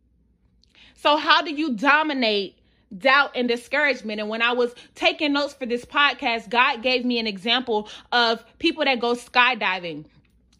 So, 0.95 1.17
how 1.17 1.43
do 1.43 1.53
you 1.53 1.75
dominate? 1.75 2.59
doubt 2.97 3.33
and 3.35 3.49
discouragement. 3.49 4.21
And 4.21 4.29
when 4.29 4.43
I 4.43 4.53
was 4.53 4.75
taking 4.95 5.33
notes 5.33 5.55
for 5.55 5.67
this 5.67 5.85
podcast, 5.85 6.51
God 6.51 6.83
gave 6.83 7.05
me 7.05 7.19
an 7.19 7.27
example 7.27 7.89
of 8.13 8.45
people 8.59 8.85
that 8.85 9.01
go 9.01 9.15
skydiving. 9.15 10.05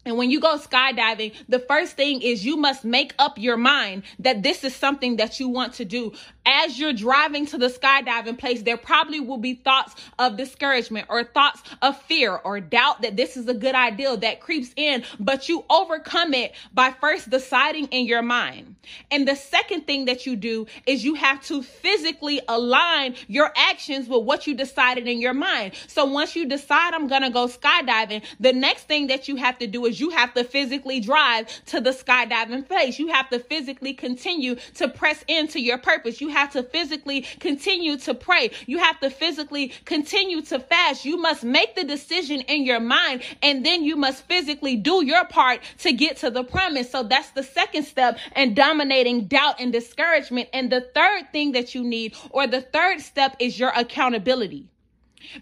And 0.05 0.17
when 0.17 0.29
you 0.29 0.39
go 0.39 0.57
skydiving, 0.57 1.33
the 1.47 1.59
first 1.59 1.95
thing 1.95 2.21
is 2.21 2.45
you 2.45 2.57
must 2.57 2.83
make 2.83 3.13
up 3.17 3.37
your 3.37 3.57
mind 3.57 4.03
that 4.19 4.43
this 4.43 4.63
is 4.63 4.75
something 4.75 5.15
that 5.17 5.39
you 5.39 5.47
want 5.47 5.73
to 5.75 5.85
do 5.85 6.13
as 6.45 6.79
you're 6.79 6.93
driving 6.93 7.45
to 7.47 7.57
the 7.57 7.67
skydiving 7.67 8.37
place, 8.37 8.61
there 8.61 8.77
probably 8.77 9.19
will 9.19 9.37
be 9.37 9.55
thoughts 9.55 9.95
of 10.19 10.37
discouragement 10.37 11.07
or 11.09 11.23
thoughts 11.23 11.63
of 11.81 11.99
fear 12.03 12.35
or 12.43 12.59
doubt 12.59 13.01
that 13.01 13.15
this 13.15 13.37
is 13.37 13.47
a 13.47 13.53
good 13.53 13.75
idea 13.75 14.15
that 14.17 14.39
creeps 14.39 14.71
in, 14.75 15.03
but 15.19 15.49
you 15.49 15.63
overcome 15.69 16.33
it 16.33 16.53
by 16.73 16.91
first 16.91 17.29
deciding 17.29 17.87
in 17.87 18.05
your 18.05 18.21
mind. 18.21 18.75
And 19.11 19.27
the 19.27 19.35
second 19.35 19.87
thing 19.87 20.05
that 20.05 20.25
you 20.25 20.35
do 20.35 20.67
is 20.85 21.03
you 21.03 21.15
have 21.15 21.41
to 21.45 21.61
physically 21.61 22.41
align 22.47 23.15
your 23.27 23.51
actions 23.55 24.07
with 24.07 24.23
what 24.23 24.45
you 24.47 24.55
decided 24.55 25.07
in 25.07 25.19
your 25.19 25.33
mind. 25.33 25.73
So 25.87 26.05
once 26.05 26.35
you 26.35 26.47
decide 26.47 26.93
I'm 26.93 27.07
going 27.07 27.21
to 27.21 27.29
go 27.29 27.47
skydiving, 27.47 28.23
the 28.39 28.53
next 28.53 28.83
thing 28.83 29.07
that 29.07 29.27
you 29.27 29.37
have 29.37 29.57
to 29.59 29.67
do 29.67 29.85
is 29.85 29.99
you 29.99 30.09
have 30.11 30.33
to 30.33 30.43
physically 30.43 30.99
drive 30.99 31.47
to 31.65 31.79
the 31.79 31.91
skydiving 31.91 32.67
place. 32.67 32.99
You 32.99 33.07
have 33.07 33.29
to 33.29 33.39
physically 33.39 33.93
continue 33.93 34.55
to 34.75 34.89
press 34.89 35.23
into 35.27 35.59
your 35.59 35.77
purpose. 35.77 36.19
You 36.21 36.29
have 36.33 36.51
to 36.51 36.63
physically 36.63 37.21
continue 37.39 37.97
to 37.97 38.13
pray. 38.13 38.51
You 38.65 38.79
have 38.79 38.99
to 38.99 39.09
physically 39.09 39.69
continue 39.85 40.41
to 40.43 40.59
fast. 40.59 41.05
You 41.05 41.17
must 41.17 41.43
make 41.43 41.75
the 41.75 41.83
decision 41.83 42.41
in 42.41 42.65
your 42.65 42.79
mind 42.79 43.23
and 43.41 43.65
then 43.65 43.83
you 43.83 43.95
must 43.95 44.25
physically 44.25 44.75
do 44.75 45.05
your 45.05 45.25
part 45.25 45.61
to 45.79 45.93
get 45.93 46.17
to 46.17 46.29
the 46.29 46.43
promise. 46.43 46.91
So 46.91 47.03
that's 47.03 47.31
the 47.31 47.43
second 47.43 47.83
step 47.83 48.17
and 48.33 48.55
dominating 48.55 49.27
doubt 49.27 49.55
and 49.59 49.71
discouragement. 49.71 50.49
And 50.53 50.71
the 50.71 50.81
third 50.81 51.31
thing 51.31 51.53
that 51.53 51.73
you 51.73 51.83
need 51.83 52.15
or 52.31 52.47
the 52.47 52.61
third 52.61 53.01
step 53.01 53.35
is 53.39 53.57
your 53.59 53.71
accountability 53.75 54.67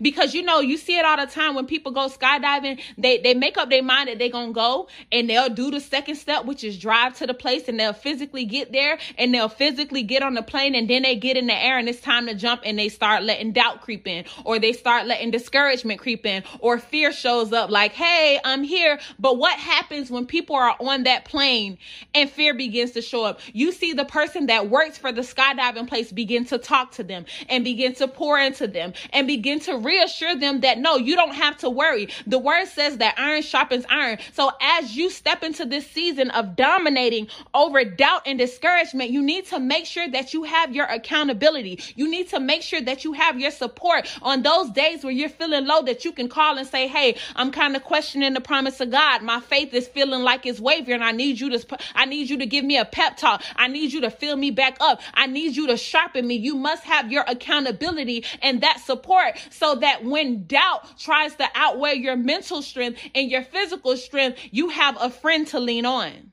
because 0.01 0.33
you 0.33 0.41
know 0.41 0.59
you 0.59 0.77
see 0.77 0.97
it 0.97 1.05
all 1.05 1.17
the 1.17 1.25
time 1.25 1.55
when 1.55 1.65
people 1.65 1.91
go 1.91 2.07
skydiving 2.07 2.79
they 2.97 3.19
they 3.19 3.33
make 3.33 3.57
up 3.57 3.69
their 3.69 3.83
mind 3.83 4.09
that 4.09 4.19
they're 4.19 4.29
gonna 4.29 4.51
go 4.51 4.87
and 5.11 5.29
they'll 5.29 5.49
do 5.49 5.71
the 5.71 5.79
second 5.79 6.15
step 6.15 6.45
which 6.45 6.63
is 6.63 6.77
drive 6.77 7.15
to 7.17 7.27
the 7.27 7.33
place 7.33 7.67
and 7.67 7.79
they'll 7.79 7.93
physically 7.93 8.45
get 8.45 8.71
there 8.71 8.97
and 9.17 9.33
they'll 9.33 9.49
physically 9.49 10.03
get 10.03 10.23
on 10.23 10.33
the 10.33 10.43
plane 10.43 10.75
and 10.75 10.89
then 10.89 11.03
they 11.03 11.15
get 11.15 11.37
in 11.37 11.47
the 11.47 11.63
air 11.63 11.77
and 11.77 11.87
it's 11.87 12.01
time 12.01 12.25
to 12.25 12.33
jump 12.33 12.61
and 12.65 12.77
they 12.79 12.89
start 12.89 13.23
letting 13.23 13.51
doubt 13.51 13.81
creep 13.81 14.07
in 14.07 14.25
or 14.45 14.59
they 14.59 14.73
start 14.73 15.05
letting 15.05 15.31
discouragement 15.31 15.99
creep 15.99 16.25
in 16.25 16.43
or 16.59 16.77
fear 16.79 17.11
shows 17.11 17.53
up 17.53 17.69
like 17.69 17.91
hey 17.91 18.39
i'm 18.43 18.63
here. 18.63 18.99
But 19.19 19.37
what 19.37 19.57
happens 19.59 20.09
when 20.09 20.25
people 20.25 20.55
are 20.55 20.75
on 20.79 21.03
that 21.03 21.25
plane 21.25 21.77
and 22.15 22.29
fear 22.29 22.53
begins 22.53 22.91
to 22.91 23.01
show 23.01 23.23
up? 23.23 23.39
You 23.53 23.71
see 23.71 23.93
the 23.93 24.05
person 24.05 24.47
that 24.47 24.69
works 24.69 24.97
for 24.97 25.11
the 25.11 25.21
skydiving 25.21 25.87
place 25.87 26.11
begin 26.11 26.45
to 26.45 26.57
talk 26.57 26.91
to 26.93 27.03
them 27.03 27.25
and 27.49 27.63
begin 27.63 27.93
to 27.95 28.07
pour 28.07 28.39
into 28.39 28.67
them 28.67 28.93
and 29.11 29.27
begin 29.27 29.59
to 29.61 29.70
to 29.71 29.77
reassure 29.77 30.35
them 30.35 30.61
that 30.61 30.77
no, 30.77 30.97
you 30.97 31.15
don't 31.15 31.35
have 31.35 31.57
to 31.57 31.69
worry. 31.69 32.09
The 32.27 32.39
word 32.39 32.67
says 32.67 32.97
that 32.97 33.15
iron 33.17 33.41
sharpens 33.41 33.85
iron. 33.89 34.19
So 34.33 34.51
as 34.61 34.95
you 34.95 35.09
step 35.09 35.43
into 35.43 35.65
this 35.65 35.87
season 35.87 36.31
of 36.31 36.55
dominating 36.55 37.27
over 37.53 37.83
doubt 37.83 38.23
and 38.25 38.37
discouragement, 38.37 39.11
you 39.11 39.21
need 39.21 39.45
to 39.47 39.59
make 39.59 39.85
sure 39.85 40.09
that 40.09 40.33
you 40.33 40.43
have 40.43 40.75
your 40.75 40.85
accountability. 40.85 41.79
You 41.95 42.09
need 42.09 42.29
to 42.29 42.39
make 42.39 42.61
sure 42.61 42.81
that 42.81 43.03
you 43.03 43.13
have 43.13 43.39
your 43.39 43.51
support 43.51 44.07
on 44.21 44.41
those 44.41 44.69
days 44.71 45.03
where 45.03 45.13
you're 45.13 45.29
feeling 45.29 45.65
low 45.65 45.81
that 45.83 46.05
you 46.05 46.11
can 46.11 46.27
call 46.29 46.57
and 46.57 46.67
say, 46.67 46.87
Hey, 46.87 47.17
I'm 47.35 47.51
kind 47.51 47.75
of 47.75 47.83
questioning 47.83 48.33
the 48.33 48.41
promise 48.41 48.79
of 48.81 48.91
God. 48.91 49.21
My 49.23 49.39
faith 49.39 49.73
is 49.73 49.87
feeling 49.87 50.21
like 50.21 50.45
it's 50.45 50.59
wavering. 50.59 51.01
I 51.01 51.11
need 51.11 51.39
you 51.39 51.57
to, 51.57 51.77
I 51.95 52.05
need 52.05 52.29
you 52.29 52.37
to 52.39 52.45
give 52.45 52.65
me 52.65 52.77
a 52.77 52.85
pep 52.85 53.17
talk. 53.17 53.43
I 53.55 53.67
need 53.67 53.93
you 53.93 54.01
to 54.01 54.11
fill 54.11 54.35
me 54.35 54.51
back 54.51 54.77
up. 54.79 55.01
I 55.13 55.27
need 55.27 55.55
you 55.55 55.67
to 55.67 55.77
sharpen 55.77 56.27
me. 56.27 56.35
You 56.35 56.55
must 56.55 56.83
have 56.83 57.11
your 57.11 57.23
accountability 57.27 58.25
and 58.41 58.61
that 58.61 58.79
support 58.79 59.37
so 59.61 59.75
that 59.75 60.03
when 60.03 60.47
doubt 60.47 60.97
tries 60.97 61.35
to 61.35 61.47
outweigh 61.53 61.93
your 61.93 62.15
mental 62.15 62.63
strength 62.63 62.99
and 63.13 63.29
your 63.29 63.43
physical 63.43 63.95
strength, 63.95 64.39
you 64.49 64.69
have 64.69 64.97
a 64.99 65.11
friend 65.11 65.45
to 65.49 65.59
lean 65.59 65.85
on. 65.85 66.31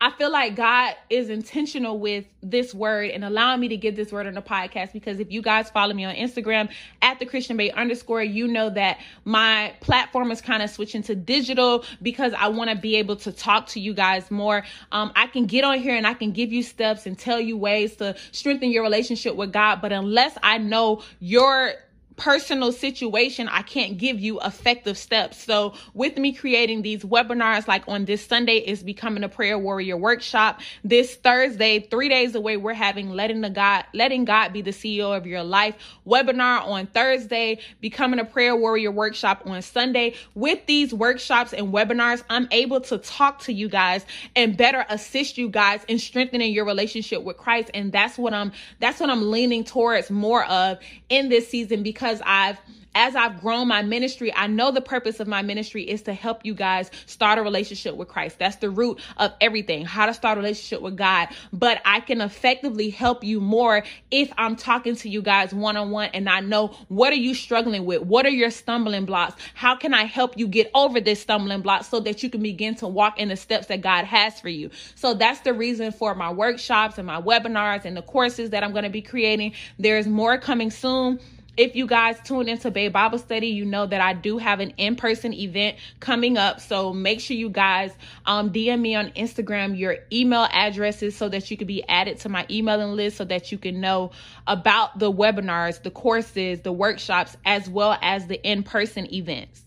I 0.00 0.10
feel 0.10 0.30
like 0.30 0.54
God 0.54 0.94
is 1.10 1.28
intentional 1.28 1.98
with 1.98 2.24
this 2.40 2.72
word 2.72 3.10
and 3.10 3.24
allowing 3.24 3.58
me 3.58 3.68
to 3.68 3.76
give 3.76 3.96
this 3.96 4.12
word 4.12 4.28
on 4.28 4.34
the 4.34 4.42
podcast 4.42 4.92
because 4.92 5.18
if 5.18 5.32
you 5.32 5.42
guys 5.42 5.70
follow 5.70 5.92
me 5.92 6.04
on 6.04 6.14
Instagram 6.14 6.70
at 7.02 7.18
the 7.18 7.26
Christian 7.26 7.56
Bae 7.56 7.72
underscore, 7.74 8.22
you 8.22 8.46
know 8.46 8.70
that 8.70 9.00
my 9.24 9.74
platform 9.80 10.30
is 10.30 10.40
kind 10.40 10.62
of 10.62 10.70
switching 10.70 11.02
to 11.04 11.16
digital 11.16 11.84
because 12.00 12.32
I 12.38 12.48
want 12.48 12.70
to 12.70 12.76
be 12.76 12.96
able 12.96 13.16
to 13.16 13.32
talk 13.32 13.66
to 13.68 13.80
you 13.80 13.92
guys 13.92 14.30
more. 14.30 14.64
Um, 14.92 15.10
I 15.16 15.26
can 15.26 15.46
get 15.46 15.64
on 15.64 15.80
here 15.80 15.96
and 15.96 16.06
I 16.06 16.14
can 16.14 16.30
give 16.30 16.52
you 16.52 16.62
steps 16.62 17.06
and 17.06 17.18
tell 17.18 17.40
you 17.40 17.56
ways 17.56 17.96
to 17.96 18.14
strengthen 18.30 18.70
your 18.70 18.84
relationship 18.84 19.34
with 19.34 19.52
God, 19.52 19.80
but 19.80 19.90
unless 19.90 20.38
I 20.44 20.58
know 20.58 21.02
your 21.18 21.72
personal 22.16 22.72
situation, 22.72 23.48
I 23.48 23.62
can't 23.62 23.98
give 23.98 24.20
you 24.20 24.40
effective 24.40 24.96
steps. 24.96 25.42
So, 25.42 25.74
with 25.94 26.16
me 26.16 26.32
creating 26.32 26.82
these 26.82 27.02
webinars, 27.02 27.66
like 27.66 27.84
on 27.88 28.04
this 28.04 28.24
Sunday 28.24 28.58
is 28.58 28.82
becoming 28.82 29.24
a 29.24 29.28
prayer 29.28 29.58
warrior 29.58 29.96
workshop. 29.96 30.60
This 30.84 31.14
Thursday, 31.16 31.80
three 31.80 32.08
days 32.08 32.34
away, 32.34 32.56
we're 32.56 32.74
having 32.74 33.10
letting 33.10 33.40
the 33.40 33.50
God, 33.50 33.84
letting 33.92 34.24
God 34.24 34.52
be 34.52 34.62
the 34.62 34.70
CEO 34.70 35.16
of 35.16 35.26
your 35.26 35.42
life 35.42 35.74
webinar 36.06 36.66
on 36.66 36.86
Thursday, 36.86 37.58
becoming 37.80 38.20
a 38.20 38.24
prayer 38.24 38.54
warrior 38.54 38.90
workshop 38.90 39.42
on 39.46 39.60
Sunday. 39.62 40.14
With 40.34 40.66
these 40.66 40.94
workshops 40.94 41.52
and 41.52 41.72
webinars, 41.72 42.22
I'm 42.30 42.48
able 42.50 42.80
to 42.82 42.98
talk 42.98 43.40
to 43.40 43.52
you 43.52 43.68
guys 43.68 44.04
and 44.36 44.56
better 44.56 44.86
assist 44.88 45.38
you 45.38 45.48
guys 45.48 45.82
in 45.88 45.98
strengthening 45.98 46.52
your 46.52 46.64
relationship 46.64 47.22
with 47.22 47.36
Christ. 47.36 47.70
And 47.74 47.90
that's 47.92 48.16
what 48.18 48.32
I'm, 48.32 48.52
that's 48.78 49.00
what 49.00 49.10
I'm 49.10 49.30
leaning 49.30 49.64
towards 49.64 50.10
more 50.10 50.44
of 50.44 50.78
in 51.08 51.28
this 51.28 51.48
season 51.48 51.82
because 51.82 52.03
because 52.04 52.20
I've 52.26 52.60
as 52.94 53.16
I've 53.16 53.40
grown 53.40 53.68
my 53.68 53.82
ministry, 53.82 54.32
I 54.34 54.46
know 54.46 54.70
the 54.70 54.80
purpose 54.80 55.18
of 55.18 55.26
my 55.26 55.42
ministry 55.42 55.82
is 55.82 56.02
to 56.02 56.14
help 56.14 56.44
you 56.44 56.54
guys 56.54 56.90
start 57.06 57.38
a 57.38 57.42
relationship 57.42 57.96
with 57.96 58.08
Christ. 58.08 58.38
That's 58.38 58.56
the 58.56 58.70
root 58.70 59.00
of 59.16 59.32
everything, 59.40 59.84
how 59.84 60.06
to 60.06 60.14
start 60.14 60.38
a 60.38 60.40
relationship 60.40 60.80
with 60.80 60.96
God. 60.96 61.28
But 61.52 61.82
I 61.84 62.00
can 62.00 62.20
effectively 62.20 62.90
help 62.90 63.24
you 63.24 63.40
more 63.40 63.82
if 64.12 64.32
I'm 64.38 64.54
talking 64.54 64.94
to 64.96 65.08
you 65.08 65.22
guys 65.22 65.52
one 65.52 65.76
on 65.76 65.90
one 65.90 66.10
and 66.14 66.28
I 66.28 66.38
know 66.38 66.68
what 66.88 67.12
are 67.12 67.16
you 67.16 67.34
struggling 67.34 67.84
with? 67.84 68.02
What 68.02 68.26
are 68.26 68.30
your 68.30 68.50
stumbling 68.50 69.06
blocks? 69.06 69.42
How 69.54 69.74
can 69.74 69.92
I 69.92 70.04
help 70.04 70.38
you 70.38 70.46
get 70.46 70.70
over 70.72 71.00
this 71.00 71.20
stumbling 71.20 71.62
block 71.62 71.82
so 71.84 71.98
that 72.00 72.22
you 72.22 72.30
can 72.30 72.42
begin 72.42 72.76
to 72.76 72.86
walk 72.86 73.18
in 73.18 73.28
the 73.28 73.36
steps 73.36 73.66
that 73.66 73.80
God 73.80 74.04
has 74.04 74.40
for 74.40 74.48
you? 74.48 74.70
So 74.94 75.14
that's 75.14 75.40
the 75.40 75.52
reason 75.52 75.90
for 75.90 76.14
my 76.14 76.30
workshops 76.30 76.96
and 76.98 77.08
my 77.08 77.20
webinars 77.20 77.84
and 77.84 77.96
the 77.96 78.02
courses 78.02 78.50
that 78.50 78.62
I'm 78.62 78.70
going 78.70 78.84
to 78.84 78.90
be 78.90 79.02
creating. 79.02 79.54
There's 79.78 80.06
more 80.06 80.38
coming 80.38 80.70
soon 80.70 81.18
if 81.56 81.76
you 81.76 81.86
guys 81.86 82.18
tune 82.24 82.48
into 82.48 82.70
Bae 82.70 82.88
Bible 82.88 83.18
Study, 83.18 83.48
you 83.48 83.64
know 83.64 83.86
that 83.86 84.00
I 84.00 84.12
do 84.12 84.38
have 84.38 84.60
an 84.60 84.70
in-person 84.76 85.32
event 85.32 85.76
coming 86.00 86.36
up. 86.36 86.60
So 86.60 86.92
make 86.92 87.20
sure 87.20 87.36
you 87.36 87.48
guys 87.48 87.92
um, 88.26 88.50
DM 88.50 88.80
me 88.80 88.94
on 88.94 89.10
Instagram 89.10 89.78
your 89.78 89.96
email 90.12 90.48
addresses 90.50 91.16
so 91.16 91.28
that 91.28 91.50
you 91.50 91.56
can 91.56 91.66
be 91.66 91.86
added 91.88 92.18
to 92.20 92.28
my 92.28 92.46
emailing 92.50 92.96
list 92.96 93.16
so 93.16 93.24
that 93.24 93.52
you 93.52 93.58
can 93.58 93.80
know 93.80 94.10
about 94.46 94.98
the 94.98 95.12
webinars, 95.12 95.82
the 95.82 95.90
courses, 95.90 96.60
the 96.62 96.72
workshops, 96.72 97.36
as 97.44 97.68
well 97.68 97.96
as 98.02 98.26
the 98.26 98.42
in-person 98.42 99.12
events. 99.14 99.62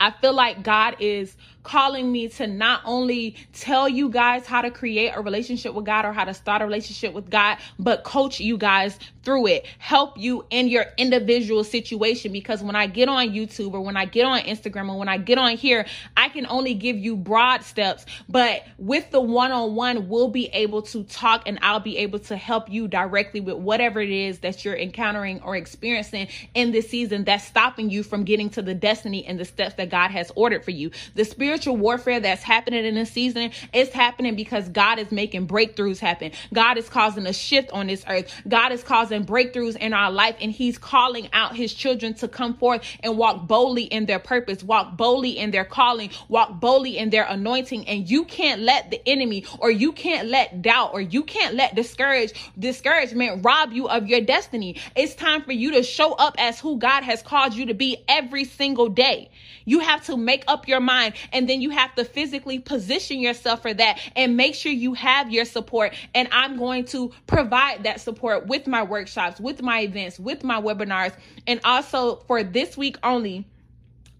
I 0.00 0.10
feel 0.10 0.32
like 0.32 0.62
God 0.62 0.96
is 0.98 1.36
calling 1.62 2.10
me 2.10 2.28
to 2.28 2.46
not 2.46 2.80
only 2.84 3.36
tell 3.52 3.88
you 3.88 4.08
guys 4.08 4.46
how 4.46 4.62
to 4.62 4.70
create 4.70 5.12
a 5.14 5.20
relationship 5.20 5.74
with 5.74 5.84
God 5.84 6.04
or 6.04 6.12
how 6.12 6.24
to 6.24 6.34
start 6.34 6.62
a 6.62 6.64
relationship 6.64 7.12
with 7.12 7.30
God, 7.30 7.58
but 7.78 8.04
coach 8.04 8.40
you 8.40 8.56
guys 8.56 8.98
through 9.22 9.46
it, 9.46 9.66
help 9.78 10.16
you 10.18 10.46
in 10.50 10.68
your 10.68 10.86
individual 10.96 11.62
situation. 11.64 12.32
Because 12.32 12.62
when 12.62 12.76
I 12.76 12.86
get 12.86 13.08
on 13.08 13.30
YouTube 13.30 13.74
or 13.74 13.80
when 13.80 13.96
I 13.96 14.06
get 14.06 14.24
on 14.24 14.40
Instagram 14.40 14.88
or 14.88 14.98
when 14.98 15.08
I 15.08 15.18
get 15.18 15.38
on 15.38 15.56
here, 15.56 15.86
I 16.16 16.28
can 16.28 16.46
only 16.46 16.74
give 16.74 16.96
you 16.96 17.16
broad 17.16 17.62
steps, 17.62 18.06
but 18.28 18.64
with 18.78 19.10
the 19.10 19.20
one 19.20 19.52
on 19.52 19.74
one, 19.74 20.08
we'll 20.08 20.28
be 20.28 20.46
able 20.48 20.82
to 20.82 21.04
talk 21.04 21.42
and 21.46 21.58
I'll 21.62 21.80
be 21.80 21.98
able 21.98 22.18
to 22.20 22.36
help 22.36 22.70
you 22.70 22.88
directly 22.88 23.40
with 23.40 23.56
whatever 23.56 24.00
it 24.00 24.10
is 24.10 24.40
that 24.40 24.64
you're 24.64 24.76
encountering 24.76 25.40
or 25.42 25.56
experiencing 25.56 26.28
in 26.54 26.72
this 26.72 26.88
season 26.88 27.24
that's 27.24 27.44
stopping 27.44 27.90
you 27.90 28.02
from 28.02 28.24
getting 28.24 28.50
to 28.50 28.62
the 28.62 28.74
destiny 28.74 29.24
and 29.26 29.38
the 29.38 29.44
steps 29.44 29.74
that 29.74 29.90
God 29.90 30.10
has 30.10 30.32
ordered 30.34 30.64
for 30.64 30.70
you. 30.70 30.90
The 31.14 31.24
spiritual 31.50 31.76
warfare 31.76 32.20
that's 32.20 32.44
happening 32.44 32.84
in 32.84 32.94
this 32.94 33.10
season 33.10 33.50
is 33.72 33.92
happening 33.92 34.36
because 34.36 34.68
God 34.68 34.98
is 35.00 35.10
making 35.10 35.48
breakthroughs 35.48 35.98
happen. 35.98 36.30
God 36.54 36.78
is 36.78 36.88
causing 36.88 37.26
a 37.26 37.32
shift 37.32 37.70
on 37.72 37.88
this 37.88 38.04
earth. 38.08 38.32
God 38.48 38.72
is 38.72 38.84
causing 38.84 39.00
causing 39.00 39.24
breakthroughs 39.24 39.76
in 39.76 39.92
our 39.92 40.10
life 40.10 40.36
and 40.40 40.52
he's 40.52 40.78
calling 40.78 41.28
out 41.32 41.56
his 41.56 41.72
children 41.72 42.14
to 42.14 42.28
come 42.28 42.54
forth 42.56 42.82
and 43.02 43.16
walk 43.16 43.46
boldly 43.46 43.84
in 43.84 44.06
their 44.06 44.18
purpose, 44.18 44.62
walk 44.62 44.96
boldly 44.96 45.38
in 45.38 45.50
their 45.50 45.64
calling, 45.64 46.10
walk 46.28 46.60
boldly 46.60 46.98
in 46.98 47.10
their 47.10 47.24
anointing. 47.24 47.88
And 47.88 48.08
you 48.08 48.24
can't 48.24 48.60
let 48.60 48.90
the 48.90 49.00
enemy 49.08 49.44
or 49.58 49.70
you 49.70 49.92
can't 49.92 50.28
let 50.28 50.62
doubt 50.62 50.90
or 50.92 51.00
you 51.00 51.22
can't 51.22 51.54
let 51.54 51.74
discourage 51.74 52.32
discouragement 52.58 53.44
rob 53.44 53.72
you 53.72 53.88
of 53.88 54.06
your 54.06 54.20
destiny. 54.20 54.76
It's 54.94 55.14
time 55.14 55.42
for 55.42 55.52
you 55.52 55.72
to 55.72 55.82
show 55.82 56.12
up 56.12 56.34
as 56.38 56.60
who 56.60 56.78
God 56.78 57.02
has 57.02 57.22
called 57.22 57.54
you 57.54 57.66
to 57.66 57.74
be 57.74 57.96
every 58.06 58.44
single 58.44 58.88
day. 58.88 59.30
You 59.64 59.80
have 59.80 60.04
to 60.06 60.16
make 60.16 60.44
up 60.48 60.68
your 60.68 60.80
mind 60.80 61.14
and 61.32 61.39
then 61.48 61.60
you 61.60 61.70
have 61.70 61.94
to 61.94 62.04
physically 62.04 62.58
position 62.58 63.20
yourself 63.20 63.62
for 63.62 63.72
that 63.72 63.98
and 64.16 64.36
make 64.36 64.54
sure 64.54 64.72
you 64.72 64.94
have 64.94 65.30
your 65.30 65.44
support. 65.44 65.94
And 66.14 66.28
I'm 66.32 66.56
going 66.56 66.84
to 66.86 67.12
provide 67.26 67.84
that 67.84 68.00
support 68.00 68.46
with 68.46 68.66
my 68.66 68.82
workshops, 68.82 69.40
with 69.40 69.62
my 69.62 69.80
events, 69.80 70.18
with 70.18 70.44
my 70.44 70.60
webinars. 70.60 71.14
And 71.46 71.60
also 71.64 72.16
for 72.26 72.42
this 72.42 72.76
week 72.76 72.96
only, 73.02 73.46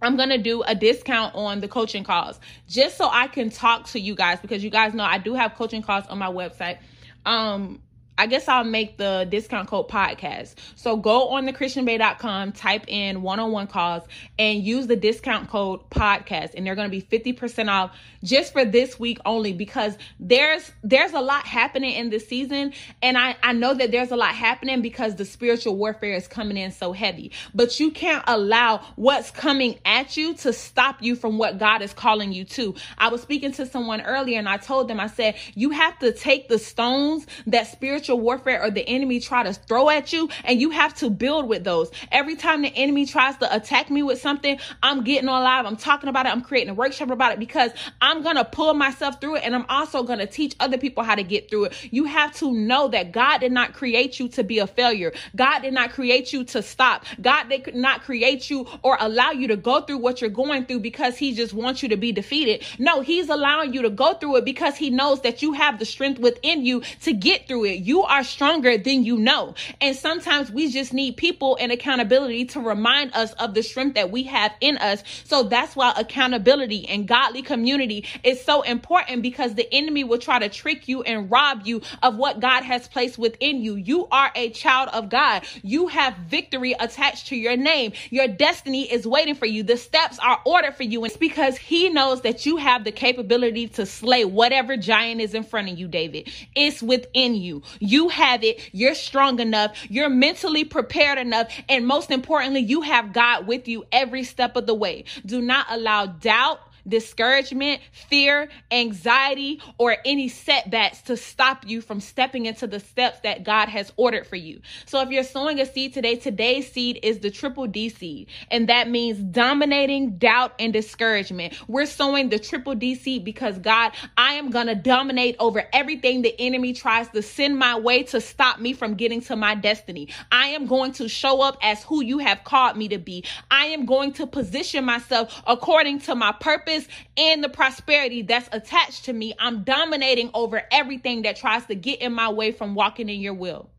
I'm 0.03 0.17
going 0.17 0.31
to 0.31 0.39
do 0.39 0.63
a 0.63 0.75
discount 0.75 1.35
on 1.35 1.61
the 1.61 1.69
coaching 1.69 2.05
calls 2.05 2.41
just 2.69 2.97
so 2.97 3.09
I 3.11 3.27
can 3.27 3.51
talk 3.51 3.87
to 3.89 4.01
you 4.01 4.15
guys 4.15 4.39
because 4.41 4.65
you 4.65 4.71
guys 4.71 4.95
know 4.95 5.05
I 5.05 5.19
do 5.19 5.35
have 5.35 5.55
coaching 5.55 5.83
calls 5.83 6.07
on 6.07 6.19
my 6.19 6.29
website. 6.29 6.79
Um, 7.27 7.83
I 8.21 8.27
guess 8.27 8.49
I'll 8.49 8.65
make 8.65 8.99
the 8.99 9.27
discount 9.31 9.67
code 9.67 9.89
podcast. 9.89 10.57
So 10.77 10.99
go 10.99 11.31
on 11.31 11.47
the 11.47 11.55
christianbae.com, 11.55 12.53
type 12.53 12.85
in 12.87 13.23
one 13.23 13.41
on 13.41 13.51
one 13.51 13.67
calls, 13.67 14.03
and 14.39 14.63
use 14.63 14.87
the 14.89 14.97
discount 14.97 15.49
code 15.49 15.89
podcast. 15.89 16.51
And 16.55 16.67
they're 16.67 16.75
going 16.75 16.91
to 16.91 16.95
be 16.95 17.01
50% 17.01 17.71
off 17.71 17.97
just 18.23 18.53
for 18.53 18.67
this 18.67 19.01
week 19.01 19.17
only 19.25 19.55
because 19.55 19.97
there's 20.19 20.71
there's 20.83 21.15
a 21.15 21.21
lot 21.21 21.47
happening 21.47 21.95
in 21.95 22.11
this 22.11 22.29
season. 22.29 22.75
And 23.01 23.17
I, 23.17 23.37
I 23.43 23.55
know 23.55 23.73
that 23.73 23.91
there's 23.91 24.11
a 24.11 24.17
lot 24.17 24.35
happening 24.35 24.83
because 24.83 25.17
the 25.17 25.25
spiritual 25.25 25.77
warfare 25.77 26.13
is 26.13 26.29
coming 26.29 26.59
in 26.59 26.73
so 26.73 26.93
heavy. 26.93 27.33
But 27.55 27.81
you 27.81 27.91
can't 27.91 28.23
allow 28.27 28.85
what's 28.97 29.31
coming 29.31 29.79
at 29.87 30.19
you 30.19 30.35
to 30.35 30.53
stop 30.53 31.03
you 31.03 31.17
from 31.17 31.39
what 31.39 31.59
God 31.59 31.81
is 31.81 31.95
calling 31.95 32.35
you 32.35 32.45
to. 32.45 32.75
I 32.99 33.09
was 33.09 33.23
speaking 33.23 33.53
to 33.53 33.65
someone 33.65 34.03
earlier 34.03 34.39
and 34.39 34.47
I 34.47 34.59
told 34.59 34.89
them, 34.89 35.01
I 35.01 35.07
said, 35.07 35.37
you 35.55 35.71
have 35.71 35.99
to 36.01 36.13
take 36.13 36.51
the 36.51 36.59
stones 36.59 37.27
that 37.47 37.67
spiritual 37.67 38.10
spiritual 38.11 38.25
warfare 38.25 38.63
or 38.63 38.71
the 38.71 38.87
enemy 38.89 39.21
try 39.21 39.43
to 39.45 39.53
throw 39.53 39.89
at 39.89 40.13
you 40.13 40.29
and 40.45 40.61
you 40.61 40.71
have 40.71 40.95
to 40.95 41.11
build 41.11 41.49
with 41.49 41.63
those. 41.63 41.91
Every 42.11 42.35
time 42.35 42.63
the 42.63 42.75
enemy 42.75 43.07
tries 43.07 43.37
to 43.39 43.55
attack 43.55 43.89
me 43.91 44.03
with 44.03 44.21
something, 44.21 44.59
I'm 44.83 45.05
getting 45.05 45.29
on 45.29 45.43
live, 45.45 45.65
I'm 45.65 45.77
talking 45.77 46.09
about 46.09 46.27
it, 46.27 46.33
I'm 46.33 46.43
creating 46.43 46.71
a 46.71 46.75
workshop 46.75 47.11
about 47.11 47.33
it 47.33 47.39
because 47.39 47.71
I'm 48.01 48.23
to 48.37 48.45
pull 48.45 48.75
myself 48.75 49.21
through 49.21 49.37
it 49.37 49.43
and 49.45 49.55
I'm 49.55 49.67
also 49.69 50.03
to 50.19 50.27
teach 50.27 50.57
other 50.59 50.77
people 50.77 51.05
how 51.05 51.15
to 51.15 51.23
get 51.23 51.51
through 51.51 51.67
it. 51.67 51.89
You 51.93 52.05
have 52.05 52.35
to 52.37 52.53
know 52.53 52.89
that 52.89 53.13
God 53.13 53.39
did 53.39 53.53
not 53.53 53.75
create 53.75 54.19
you 54.19 54.29
to 54.31 54.43
be 54.43 54.59
a 54.59 54.67
failure. 54.67 55.13
God 55.37 55.61
did 55.61 55.73
not 55.73 55.93
create 55.93 56.33
you 56.33 56.45
to 56.45 56.63
stop. 56.63 57.05
God 57.21 57.49
did 57.49 57.75
not 57.75 58.03
create 58.03 58.51
you 58.51 58.67
or 58.83 58.97
allow 59.01 59.31
you 59.31 59.49
to 59.49 59.57
go 59.57 59.83
through 59.83 59.99
what 59.99 60.21
you're 60.21 60.31
going 60.31 60.67
through 60.67 60.81
because 60.81 61.17
he 61.17 61.35
just 61.35 61.55
wants 61.55 61.83
you 61.83 61.89
to 61.91 61.97
be 61.97 62.13
defeated. 62.13 62.65
No, 62.79 63.01
he's 63.01 63.29
allowing 63.29 63.73
you 63.73 63.83
to 63.83 63.91
go 63.91 64.15
through 64.15 64.37
it 64.37 64.45
because 64.45 64.77
he 64.77 64.91
knows 64.91 65.21
that 65.23 65.43
you 65.43 65.53
have 65.53 65.79
the 65.79 65.85
strength 65.85 66.19
within 66.19 66.65
you 66.65 66.83
to 67.03 67.13
get 67.13 67.47
through 67.47 67.65
it. 67.67 67.81
You 67.81 68.00
Are 68.05 68.25
stronger 68.25 68.79
than 68.79 69.05
you 69.05 69.19
know. 69.19 69.55
And 69.81 69.97
sometimes 69.97 70.51
we 70.51 70.71
just 70.71 70.93
need 70.93 71.17
people 71.17 71.57
and 71.61 71.73
accountability 71.73 72.47
to 72.47 72.61
remind 72.61 73.15
us 73.15 73.33
of 73.35 73.55
the 73.55 73.63
strength 73.63 73.95
that 73.95 74.11
we 74.11 74.25
have 74.25 74.53
in 74.61 74.79
us. 74.79 75.03
So 75.25 75.45
that's 75.45 75.77
why 75.77 75.93
accountability 75.97 76.89
and 76.89 77.07
godly 77.07 77.43
community 77.43 78.07
is 78.25 78.43
so 78.45 78.63
important 78.63 79.23
because 79.23 79.55
the 79.55 79.73
enemy 79.73 80.05
will 80.05 80.19
try 80.19 80.39
to 80.39 80.49
trick 80.49 80.89
you 80.89 81.03
and 81.03 81.31
rob 81.31 81.63
you 81.65 81.83
of 82.03 82.17
what 82.17 82.41
God 82.41 82.65
has 82.65 82.89
placed 82.89 83.19
within 83.19 83.63
you. 83.63 83.77
You 83.77 84.07
are 84.11 84.31
a 84.35 84.51
child 84.51 84.89
of 84.93 85.09
God. 85.09 85.45
You 85.63 85.89
have 85.89 86.17
victory 86.17 86.75
attached 86.79 87.29
to 87.29 87.37
your 87.37 87.57
name. 87.57 87.93
Your 88.11 88.29
destiny 88.29 88.91
is 88.91 89.07
waiting 89.07 89.35
for 89.35 89.47
you. 89.47 89.63
The 89.63 89.77
steps 89.77 90.19
are 90.19 90.41
ordered 90.45 90.77
for 90.77 90.85
you. 90.85 91.01
And 91.05 91.11
it's 91.11 91.17
because 91.17 91.57
he 91.57 91.89
knows 91.89 92.23
that 92.23 92.47
you 92.47 92.57
have 92.57 92.85
the 92.85 92.93
capability 92.93 93.69
to 93.69 93.87
slay 93.87 94.25
whatever 94.25 94.77
giant 94.77 95.21
is 95.21 95.35
in 95.35 95.43
front 95.45 95.71
of 95.71 95.79
you, 95.79 95.89
David. 95.89 96.29
It's 96.55 96.83
within. 96.83 97.31
You 97.35 97.63
have 98.09 98.45
it. 98.45 98.61
You're 98.73 98.95
strong 98.95 99.41
enough. 99.41 99.77
You're 99.89 100.09
mentally 100.09 100.65
prepared 100.65 101.19
enough. 101.19 101.53
And 101.69 101.87
most 101.87 102.11
importantly, 102.11 102.61
you 102.61 102.83
have 102.83 103.13
God 103.13 103.47
with 103.47 103.69
you 103.69 103.85
every 103.93 104.25
step 104.25 104.57
of 104.57 104.67
the 104.67 104.75
way. 104.75 105.05
Do 105.25 105.41
not 105.41 105.67
allow 105.69 106.07
doubt 106.07 106.61
discouragement, 106.87 107.81
fear, 107.93 108.49
anxiety, 108.71 109.61
or 109.79 109.97
any 110.05 110.29
setbacks 110.29 111.03
to 111.03 111.17
stop 111.17 111.67
you 111.67 111.81
from 111.81 112.01
stepping 112.01 112.47
into 112.47 112.67
the 112.67 112.81
steps 112.81 113.21
that 113.21 113.45
God 113.45 113.69
has 113.69 113.93
ordered 113.97 114.27
for 114.27 114.37
you. 114.37 114.61
So 114.87 115.01
if 115.01 115.11
you're 115.11 115.25
sowing 115.25 115.61
a 115.61 115.67
seed 115.67 115.95
today, 115.95 116.17
today's 116.17 116.71
seed 116.71 117.01
is 117.03 117.19
the 117.19 117.31
triple 117.31 117.67
D 117.67 117.89
seed, 117.89 118.29
and 118.51 118.69
that 118.69 118.89
means 118.89 119.19
dominating 119.19 120.19
doubt 120.19 120.55
and 120.59 120.73
discouragement. 120.73 121.55
We're 121.69 121.87
sowing 121.87 122.29
the 122.29 122.39
triple 122.39 122.75
D 122.75 122.95
seed 122.95 123.25
because 123.25 123.59
God, 123.59 123.93
I 124.17 124.35
am 124.35 124.51
going 124.51 124.67
to 124.67 124.75
dominate 124.75 125.37
over 125.39 125.67
everything 125.73 126.23
the 126.23 126.35
enemy 126.41 126.73
tries 126.73 127.09
to 127.09 127.23
send 127.23 127.59
my 127.59 127.79
way 127.79 128.03
to 128.05 128.21
stop 128.21 128.61
me 128.61 128.73
from 128.73 128.95
getting 128.95 129.21
to 129.23 129.37
my 129.37 129.55
destiny. 129.55 130.09
I 130.33 130.49
am 130.49 130.67
going 130.67 130.93
to 130.93 131.09
show 131.09 131.43
up 131.43 131.59
as 131.63 131.83
who 131.83 132.03
you 132.03 132.19
have 132.19 132.45
called 132.45 132.77
me 132.77 132.89
to 132.89 132.99
be. 132.99 133.25
I 133.51 133.67
am 133.67 133.87
going 133.87 134.13
to 134.15 134.27
position 134.27 134.85
myself 134.85 135.43
according 135.47 136.01
to 136.01 136.15
my 136.15 136.33
purpose 136.33 136.70
purpose 136.71 136.89
and 137.17 137.43
the 137.43 137.49
prosperity 137.49 138.23
that's 138.23 138.49
attached 138.53 139.07
to 139.07 139.13
me. 139.13 139.35
I'm 139.39 139.63
dominating 139.63 140.31
over 140.35 140.63
everything 140.71 141.23
that 141.23 141.37
tries 141.37 141.67
to 141.67 141.75
get 141.75 142.01
in 142.01 142.13
my 142.13 142.31
way 142.31 142.53
from 142.53 142.75
walking 142.75 143.09
in 143.09 143.21
your 143.21 143.35
will. 143.35 143.71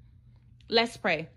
Let's 0.70 0.98
pray. 0.98 1.30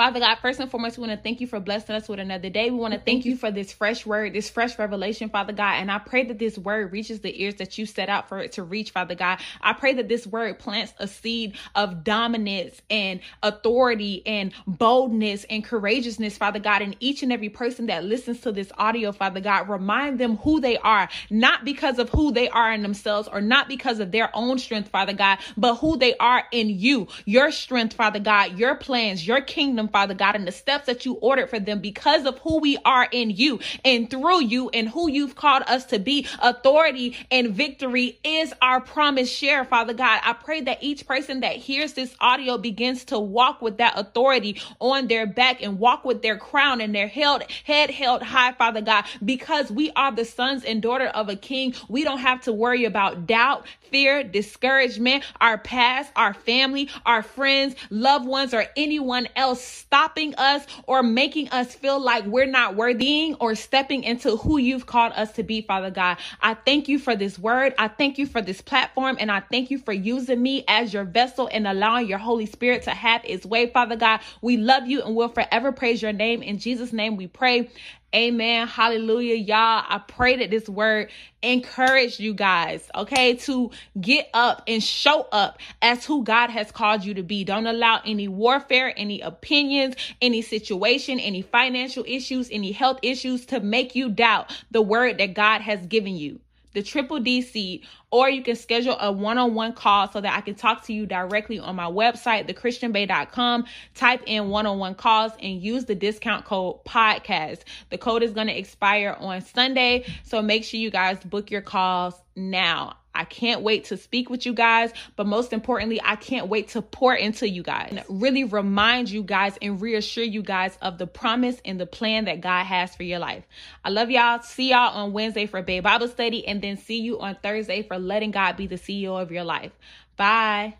Father 0.00 0.18
God, 0.18 0.36
first 0.36 0.58
and 0.60 0.70
foremost, 0.70 0.96
we 0.96 1.06
want 1.06 1.12
to 1.18 1.22
thank 1.22 1.42
you 1.42 1.46
for 1.46 1.60
blessing 1.60 1.94
us 1.94 2.08
with 2.08 2.20
another 2.20 2.48
day. 2.48 2.70
We 2.70 2.78
want 2.78 2.92
to 2.94 2.96
mm-hmm. 2.96 3.04
thank 3.04 3.26
you 3.26 3.36
for 3.36 3.50
this 3.50 3.70
fresh 3.70 4.06
word, 4.06 4.32
this 4.32 4.48
fresh 4.48 4.78
revelation, 4.78 5.28
Father 5.28 5.52
God. 5.52 5.74
And 5.74 5.92
I 5.92 5.98
pray 5.98 6.24
that 6.24 6.38
this 6.38 6.56
word 6.56 6.90
reaches 6.90 7.20
the 7.20 7.42
ears 7.42 7.56
that 7.56 7.76
you 7.76 7.84
set 7.84 8.08
out 8.08 8.26
for 8.26 8.38
it 8.38 8.52
to 8.52 8.62
reach, 8.62 8.92
Father 8.92 9.14
God. 9.14 9.40
I 9.60 9.74
pray 9.74 9.92
that 9.92 10.08
this 10.08 10.26
word 10.26 10.58
plants 10.58 10.94
a 10.98 11.06
seed 11.06 11.58
of 11.74 12.02
dominance 12.02 12.80
and 12.88 13.20
authority 13.42 14.22
and 14.24 14.52
boldness 14.66 15.44
and 15.50 15.62
courageousness, 15.62 16.38
Father 16.38 16.60
God, 16.60 16.80
in 16.80 16.96
each 17.00 17.22
and 17.22 17.30
every 17.30 17.50
person 17.50 17.84
that 17.88 18.02
listens 18.02 18.40
to 18.40 18.52
this 18.52 18.72
audio, 18.78 19.12
Father 19.12 19.40
God. 19.40 19.68
Remind 19.68 20.18
them 20.18 20.38
who 20.38 20.62
they 20.62 20.78
are, 20.78 21.10
not 21.28 21.66
because 21.66 21.98
of 21.98 22.08
who 22.08 22.32
they 22.32 22.48
are 22.48 22.72
in 22.72 22.80
themselves 22.80 23.28
or 23.30 23.42
not 23.42 23.68
because 23.68 24.00
of 24.00 24.12
their 24.12 24.34
own 24.34 24.56
strength, 24.56 24.88
Father 24.88 25.12
God, 25.12 25.40
but 25.58 25.74
who 25.74 25.98
they 25.98 26.16
are 26.16 26.44
in 26.52 26.70
you, 26.70 27.06
your 27.26 27.50
strength, 27.50 27.92
Father 27.92 28.18
God, 28.18 28.58
your 28.58 28.76
plans, 28.76 29.26
your 29.26 29.42
kingdom, 29.42 29.89
Father 29.90 30.14
God, 30.14 30.36
and 30.36 30.46
the 30.46 30.52
steps 30.52 30.86
that 30.86 31.04
you 31.04 31.14
ordered 31.14 31.50
for 31.50 31.58
them 31.58 31.80
because 31.80 32.24
of 32.26 32.38
who 32.38 32.60
we 32.60 32.78
are 32.84 33.08
in 33.10 33.30
you 33.30 33.60
and 33.84 34.10
through 34.10 34.42
you 34.44 34.70
and 34.70 34.88
who 34.88 35.10
you've 35.10 35.34
called 35.34 35.62
us 35.66 35.84
to 35.86 35.98
be. 35.98 36.26
Authority 36.40 37.16
and 37.30 37.54
victory 37.54 38.18
is 38.24 38.52
our 38.62 38.80
promise 38.80 39.30
share, 39.30 39.64
Father 39.64 39.94
God. 39.94 40.20
I 40.24 40.32
pray 40.32 40.60
that 40.62 40.82
each 40.82 41.06
person 41.06 41.40
that 41.40 41.56
hears 41.56 41.94
this 41.94 42.14
audio 42.20 42.58
begins 42.58 43.04
to 43.06 43.18
walk 43.18 43.62
with 43.62 43.78
that 43.78 43.98
authority 43.98 44.60
on 44.80 45.08
their 45.08 45.26
back 45.26 45.62
and 45.62 45.78
walk 45.78 46.04
with 46.04 46.22
their 46.22 46.38
crown 46.38 46.80
and 46.80 46.94
their 46.94 47.08
held, 47.08 47.42
head 47.64 47.90
held 47.90 48.22
high, 48.22 48.52
Father 48.52 48.80
God, 48.80 49.04
because 49.24 49.70
we 49.70 49.90
are 49.92 50.12
the 50.12 50.24
sons 50.24 50.64
and 50.64 50.82
daughter 50.82 51.06
of 51.06 51.28
a 51.28 51.36
king. 51.36 51.74
We 51.88 52.04
don't 52.04 52.18
have 52.18 52.42
to 52.42 52.52
worry 52.52 52.84
about 52.84 53.26
doubt, 53.26 53.66
fear, 53.90 54.24
discouragement, 54.24 55.24
our 55.40 55.58
past, 55.58 56.12
our 56.16 56.34
family, 56.34 56.88
our 57.04 57.22
friends, 57.22 57.74
loved 57.90 58.26
ones, 58.26 58.54
or 58.54 58.64
anyone 58.76 59.28
else 59.36 59.62
stopping 59.62 60.34
us 60.36 60.66
or 60.86 61.02
making 61.02 61.48
us 61.50 61.74
feel 61.74 62.00
like 62.00 62.24
we're 62.26 62.46
not 62.46 62.76
worthy 62.76 63.34
or 63.40 63.54
stepping 63.54 64.04
into 64.04 64.36
who 64.36 64.58
you've 64.58 64.86
called 64.86 65.12
us 65.14 65.32
to 65.32 65.42
be, 65.42 65.62
Father 65.62 65.90
God. 65.90 66.18
I 66.40 66.54
thank 66.54 66.88
you 66.88 66.98
for 66.98 67.16
this 67.16 67.38
word. 67.38 67.74
I 67.78 67.88
thank 67.88 68.18
you 68.18 68.26
for 68.26 68.40
this 68.40 68.60
platform 68.60 69.16
and 69.20 69.30
I 69.30 69.40
thank 69.40 69.70
you 69.70 69.78
for 69.78 69.92
using 69.92 70.40
me 70.42 70.64
as 70.68 70.92
your 70.92 71.04
vessel 71.04 71.48
and 71.52 71.66
allowing 71.66 72.06
your 72.06 72.18
Holy 72.18 72.46
Spirit 72.46 72.84
to 72.84 72.90
have 72.90 73.22
its 73.24 73.44
way, 73.44 73.70
Father 73.70 73.96
God. 73.96 74.20
We 74.40 74.56
love 74.56 74.86
you 74.86 75.02
and 75.02 75.14
will 75.14 75.28
forever 75.28 75.72
praise 75.72 76.02
your 76.02 76.12
name. 76.12 76.42
In 76.42 76.58
Jesus' 76.58 76.92
name 76.92 77.16
we 77.16 77.26
pray. 77.26 77.70
Amen. 78.14 78.66
Hallelujah. 78.66 79.36
Y'all, 79.36 79.84
I 79.88 80.02
pray 80.08 80.36
that 80.38 80.50
this 80.50 80.68
word 80.68 81.10
encourage 81.42 82.18
you 82.18 82.34
guys, 82.34 82.88
okay, 82.96 83.36
to 83.36 83.70
get 84.00 84.28
up 84.34 84.64
and 84.66 84.82
show 84.82 85.28
up 85.30 85.60
as 85.80 86.04
who 86.04 86.24
God 86.24 86.50
has 86.50 86.72
called 86.72 87.04
you 87.04 87.14
to 87.14 87.22
be. 87.22 87.44
Don't 87.44 87.68
allow 87.68 88.00
any 88.04 88.26
warfare, 88.26 88.92
any 88.96 89.20
opinions, 89.20 89.94
any 90.20 90.42
situation, 90.42 91.20
any 91.20 91.42
financial 91.42 92.04
issues, 92.08 92.48
any 92.50 92.72
health 92.72 92.98
issues 93.02 93.46
to 93.46 93.60
make 93.60 93.94
you 93.94 94.10
doubt 94.10 94.52
the 94.72 94.82
word 94.82 95.18
that 95.18 95.34
God 95.34 95.60
has 95.60 95.86
given 95.86 96.16
you 96.16 96.40
the 96.72 96.82
triple 96.82 97.18
D 97.20 97.42
seed, 97.42 97.84
or 98.10 98.28
you 98.28 98.42
can 98.42 98.56
schedule 98.56 98.96
a 99.00 99.12
one 99.12 99.38
on 99.38 99.54
one 99.54 99.72
call 99.72 100.10
so 100.10 100.20
that 100.20 100.36
I 100.36 100.40
can 100.40 100.54
talk 100.54 100.84
to 100.86 100.92
you 100.92 101.06
directly 101.06 101.58
on 101.58 101.76
my 101.76 101.84
website, 101.84 102.48
thechristianbae.com. 102.48 103.64
Type 103.94 104.22
in 104.26 104.48
one 104.48 104.66
on 104.66 104.78
one 104.78 104.94
calls 104.94 105.32
and 105.40 105.62
use 105.62 105.84
the 105.84 105.94
discount 105.94 106.44
code 106.44 106.84
podcast. 106.84 107.60
The 107.90 107.98
code 107.98 108.22
is 108.22 108.32
going 108.32 108.48
to 108.48 108.58
expire 108.58 109.16
on 109.18 109.42
Sunday, 109.42 110.06
so 110.24 110.42
make 110.42 110.64
sure 110.64 110.80
you 110.80 110.90
guys 110.90 111.18
book 111.20 111.50
your 111.50 111.62
calls 111.62 112.14
now. 112.34 112.96
I 113.14 113.24
can't 113.24 113.62
wait 113.62 113.86
to 113.86 113.96
speak 113.96 114.30
with 114.30 114.46
you 114.46 114.54
guys, 114.54 114.92
but 115.16 115.26
most 115.26 115.52
importantly, 115.52 116.00
I 116.02 116.16
can't 116.16 116.48
wait 116.48 116.68
to 116.70 116.82
pour 116.82 117.14
into 117.14 117.48
you 117.48 117.62
guys 117.62 117.88
and 117.90 118.04
really 118.08 118.44
remind 118.44 119.10
you 119.10 119.22
guys 119.22 119.58
and 119.60 119.80
reassure 119.80 120.24
you 120.24 120.42
guys 120.42 120.78
of 120.80 120.98
the 120.98 121.06
promise 121.06 121.60
and 121.64 121.80
the 121.80 121.86
plan 121.86 122.26
that 122.26 122.40
God 122.40 122.64
has 122.64 122.94
for 122.94 123.02
your 123.02 123.18
life. 123.18 123.44
I 123.84 123.90
love 123.90 124.10
y'all. 124.10 124.42
See 124.42 124.70
y'all 124.70 124.94
on 124.94 125.12
Wednesday 125.12 125.46
for 125.46 125.60
Bae 125.60 125.80
Bible 125.80 126.08
Study 126.08 126.46
and 126.46 126.62
then 126.62 126.76
see 126.76 127.00
you 127.00 127.20
on 127.20 127.36
Thursday 127.42 127.82
for 127.82 127.98
letting 128.00 128.30
God 128.30 128.56
be 128.56 128.66
the 128.66 128.76
CEO 128.76 129.20
of 129.20 129.30
your 129.30 129.44
life. 129.44 129.72
Bye. 130.16 130.74